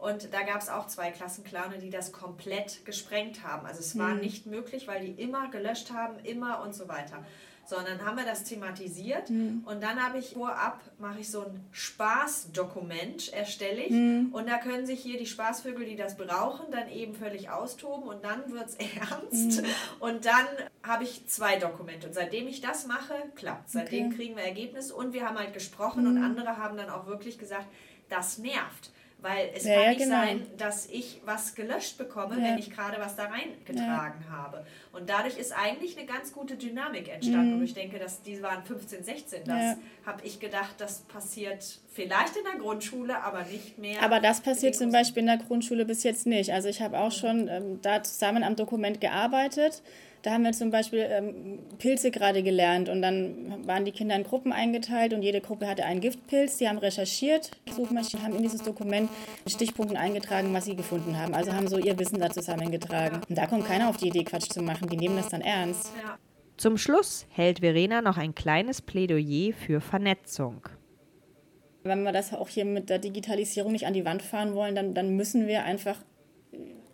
Und 0.03 0.35
da 0.35 0.43
gab 0.43 0.61
es 0.61 0.69
auch 0.69 0.89
zwei 0.89 1.13
Klassenclowne, 1.13 1.79
die 1.79 1.91
das 1.91 2.11
komplett 2.11 2.85
gesprengt 2.85 3.45
haben. 3.45 3.67
Also 3.67 3.81
es 3.81 3.97
war 3.97 4.15
mhm. 4.15 4.21
nicht 4.21 4.47
möglich, 4.47 4.89
weil 4.89 5.07
die 5.07 5.23
immer 5.23 5.49
gelöscht 5.51 5.93
haben, 5.93 6.19
immer 6.25 6.61
und 6.61 6.75
so 6.75 6.89
weiter 6.89 7.25
sondern 7.65 8.05
haben 8.05 8.17
wir 8.17 8.25
das 8.25 8.45
thematisiert 8.45 9.31
mhm. 9.31 9.63
und 9.65 9.83
dann 9.83 10.03
habe 10.03 10.19
ich 10.19 10.35
vorab, 10.35 10.81
mache 10.99 11.21
ich 11.21 11.31
so 11.31 11.43
ein 11.43 11.65
Spaßdokument, 11.71 13.33
erstelle 13.33 13.83
ich 13.83 13.93
mhm. 13.93 14.31
und 14.33 14.49
da 14.49 14.59
können 14.59 14.85
sich 14.85 15.01
hier 15.01 15.17
die 15.17 15.27
Spaßvögel, 15.27 15.87
die 15.87 15.97
das 15.97 16.17
brauchen, 16.17 16.67
dann 16.73 16.91
eben 16.91 17.15
völlig 17.15 17.51
austoben 17.51 18.09
und 18.09 18.25
dann 18.25 18.51
wird 18.51 18.69
es 18.69 18.75
ernst 19.11 19.63
mhm. 19.63 19.67
und 20.01 20.27
dann 20.27 20.47
habe 20.83 21.05
ich 21.05 21.27
zwei 21.29 21.57
Dokumente 21.57 22.09
und 22.09 22.15
seitdem 22.15 22.49
ich 22.49 22.61
das 22.61 22.87
mache, 22.87 23.15
klappt 23.37 23.71
Seitdem 23.71 24.09
okay. 24.09 24.17
kriegen 24.17 24.37
wir 24.37 24.43
Ergebnis 24.43 24.91
und 24.91 25.13
wir 25.13 25.27
haben 25.27 25.39
halt 25.39 25.55
gesprochen 25.55 26.07
und 26.07 26.17
mhm. 26.17 26.25
andere 26.25 26.57
haben 26.57 26.77
dann 26.77 26.91
auch 26.91 27.07
wirklich 27.07 27.39
gesagt, 27.39 27.67
das 28.09 28.39
nervt. 28.39 28.91
Weil 29.23 29.51
es 29.55 29.65
ja, 29.65 29.75
kann 29.75 29.89
nicht 29.91 30.01
genau. 30.01 30.17
sein, 30.17 30.47
dass 30.59 30.87
ich 30.87 31.21
was 31.25 31.55
gelöscht 31.55 31.97
bekomme, 31.97 32.37
ja. 32.37 32.43
wenn 32.43 32.59
ich 32.59 32.71
gerade 32.71 33.01
was 33.01 33.15
da 33.15 33.27
reingetragen 33.27 34.25
ja. 34.27 34.33
habe. 34.33 34.67
Und 34.93 35.09
dadurch 35.09 35.39
ist 35.39 35.53
eigentlich 35.53 35.97
eine 35.97 36.07
ganz 36.07 36.33
gute 36.33 36.57
Dynamik 36.57 37.09
entstanden. 37.09 37.55
Mhm. 37.55 37.59
Und 37.59 37.65
ich 37.65 37.75
denke, 37.75 38.01
dass 38.01 38.23
die 38.23 38.43
waren 38.43 38.65
15, 38.65 39.05
16. 39.05 39.45
Das 39.45 39.77
habe 40.05 40.25
ich 40.25 40.41
gedacht, 40.41 40.75
das 40.79 41.03
passiert 41.03 41.79
vielleicht 41.93 42.37
in 42.37 42.43
der 42.43 42.61
Grundschule, 42.61 43.23
aber 43.23 43.45
nicht 43.45 43.79
mehr. 43.79 44.03
Aber 44.03 44.19
das 44.19 44.41
passiert 44.41 44.75
zum 44.75 44.91
Beispiel 44.91 45.21
in 45.21 45.29
der 45.29 45.39
Grundschule 45.39 45.85
bis 45.85 46.03
jetzt 46.03 46.27
nicht. 46.27 46.51
Also 46.51 46.69
ich 46.69 46.83
habe 46.83 46.99
auch 46.99 47.13
schon 47.13 47.47
ähm, 47.47 47.81
da 47.81 48.03
zusammen 48.03 48.43
am 48.43 48.57
Dokument 48.57 49.01
gearbeitet. 49.01 49.83
Da 50.23 50.31
haben 50.31 50.45
wir 50.45 50.53
zum 50.53 50.71
Beispiel 50.71 51.05
ähm, 51.11 51.59
Pilze 51.79 52.13
gerade 52.13 52.45
gelernt 52.45 52.89
und 52.89 53.03
dann 53.03 53.67
waren 53.67 53.85
die 53.85 53.91
Kinder 53.91 54.15
in 54.15 54.23
Gruppen 54.23 54.53
eingeteilt 54.53 55.13
und 55.13 55.23
jede 55.23 55.41
Gruppe 55.41 55.67
hatte 55.67 55.85
einen 55.85 56.01
Giftpilz. 56.01 56.59
Die 56.59 56.69
haben 56.69 56.79
recherchiert, 56.79 57.51
Suchmaschinen 57.75 58.25
haben 58.25 58.37
in 58.37 58.43
dieses 58.43 58.63
Dokument 58.63 59.11
mit 59.45 59.53
Stichpunkten 59.53 59.97
eingetragen, 59.97 60.55
was 60.55 60.67
sie 60.67 60.77
gefunden 60.77 61.19
haben. 61.19 61.35
Also 61.35 61.53
haben 61.53 61.67
so 61.67 61.77
ihr 61.77 61.99
Wissen 61.99 62.21
da 62.21 62.31
zusammengetragen. 62.31 63.21
Und 63.29 63.37
da 63.37 63.47
kommt 63.47 63.67
keiner 63.67 63.89
auf 63.89 63.97
die 63.97 64.09
Idee, 64.09 64.23
Quatsch 64.23 64.49
zu 64.49 64.63
machen. 64.63 64.89
Die 64.89 64.97
nehmen 64.97 65.17
das 65.17 65.29
dann 65.29 65.41
ernst. 65.41 65.91
Zum 66.57 66.79
Schluss 66.79 67.27
hält 67.31 67.59
Verena 67.59 68.01
noch 68.01 68.17
ein 68.17 68.37
kleines 68.37 68.81
Plädoyer 68.81 69.53
für 69.53 69.81
Vernetzung. 69.81 70.69
Wenn 71.83 72.05
wir 72.05 72.13
das 72.13 72.33
auch 72.33 72.49
hier 72.49 72.65
mit 72.65 72.91
der 72.91 73.01
Digitalisierung 73.01 73.73
nicht 73.73 73.87
an 73.87 73.93
die 73.93 74.05
Wand 74.05 74.23
fahren 74.23 74.55
wollen, 74.55 74.77
dann, 74.77 74.95
dann 74.95 75.17
müssen 75.17 75.49
wir 75.49 75.65
einfach 75.65 75.97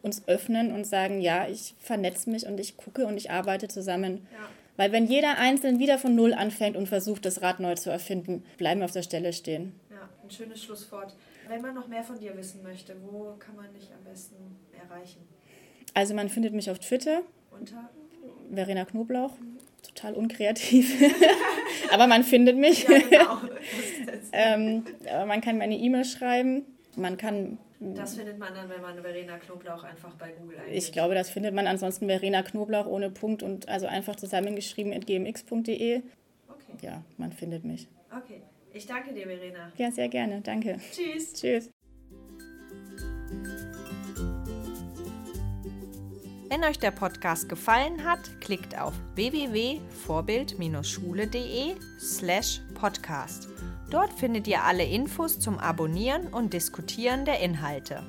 uns 0.02 0.26
öffnen 0.26 0.72
und 0.72 0.86
sagen, 0.86 1.20
ja, 1.20 1.48
ich 1.48 1.74
vernetze 1.78 2.30
mich 2.30 2.46
und 2.46 2.58
ich 2.60 2.76
gucke 2.76 3.06
und 3.06 3.16
ich 3.16 3.30
arbeite 3.30 3.68
zusammen. 3.68 4.26
Ja. 4.32 4.48
Weil 4.76 4.92
wenn 4.92 5.06
jeder 5.06 5.38
einzeln 5.38 5.80
wieder 5.80 5.98
von 5.98 6.14
Null 6.14 6.32
anfängt 6.32 6.76
und 6.76 6.88
versucht, 6.88 7.24
das 7.24 7.42
Rad 7.42 7.58
neu 7.58 7.74
zu 7.74 7.90
erfinden, 7.90 8.44
bleiben 8.58 8.80
wir 8.80 8.84
auf 8.84 8.92
der 8.92 9.02
Stelle 9.02 9.32
stehen. 9.32 9.72
Ja, 9.90 10.08
ein 10.22 10.30
schönes 10.30 10.62
Schlusswort. 10.62 11.14
Wenn 11.48 11.62
man 11.62 11.74
noch 11.74 11.88
mehr 11.88 12.04
von 12.04 12.18
dir 12.18 12.36
wissen 12.36 12.62
möchte, 12.62 12.94
wo 13.10 13.34
kann 13.38 13.56
man 13.56 13.72
dich 13.72 13.88
am 13.92 14.04
besten 14.04 14.36
erreichen? 14.72 15.20
Also 15.94 16.14
man 16.14 16.28
findet 16.28 16.54
mich 16.54 16.70
auf 16.70 16.78
Twitter. 16.78 17.22
Unter? 17.50 17.90
Verena 18.52 18.84
Knoblauch. 18.84 19.36
Mhm. 19.38 19.58
Total 19.82 20.14
unkreativ. 20.14 20.94
aber 21.90 22.06
man 22.06 22.22
findet 22.22 22.56
mich. 22.56 22.86
Ja, 22.86 22.98
genau. 22.98 23.38
ähm, 24.32 24.84
man 25.26 25.40
kann 25.40 25.58
meine 25.58 25.76
E-Mail 25.76 26.04
schreiben. 26.04 26.64
Man 26.96 27.16
kann 27.16 27.58
das 27.80 28.16
findet 28.16 28.38
man 28.38 28.54
dann, 28.54 28.68
wenn 28.68 28.82
man 28.82 29.00
Verena 29.00 29.38
Knoblauch 29.38 29.84
einfach 29.84 30.12
bei 30.14 30.32
Google 30.32 30.58
eingibt. 30.58 30.76
Ich 30.76 30.92
glaube, 30.92 31.14
das 31.14 31.30
findet 31.30 31.54
man 31.54 31.66
ansonsten 31.66 32.06
Verena 32.06 32.42
Knoblauch 32.42 32.86
ohne 32.86 33.10
Punkt 33.10 33.42
und 33.42 33.68
also 33.68 33.86
einfach 33.86 34.16
zusammengeschrieben 34.16 34.92
at 34.92 35.06
gmx.de. 35.06 36.02
Okay. 36.48 36.72
Ja, 36.82 37.02
man 37.16 37.32
findet 37.32 37.64
mich. 37.64 37.88
Okay. 38.10 38.42
Ich 38.72 38.86
danke 38.86 39.14
dir, 39.14 39.26
Verena. 39.26 39.72
Ja, 39.76 39.90
sehr 39.90 40.08
gerne. 40.08 40.40
Danke. 40.40 40.78
Tschüss. 40.92 41.34
Tschüss. 41.34 41.70
Wenn 46.50 46.64
euch 46.64 46.78
der 46.78 46.92
Podcast 46.92 47.48
gefallen 47.48 48.04
hat, 48.04 48.40
klickt 48.40 48.78
auf 48.78 48.94
www.vorbild-schule.de 49.14 51.74
slash 52.00 52.60
podcast. 52.74 53.48
Dort 53.90 54.12
findet 54.12 54.46
ihr 54.46 54.64
alle 54.64 54.84
Infos 54.84 55.38
zum 55.38 55.58
Abonnieren 55.58 56.26
und 56.28 56.52
Diskutieren 56.52 57.24
der 57.24 57.40
Inhalte. 57.40 58.02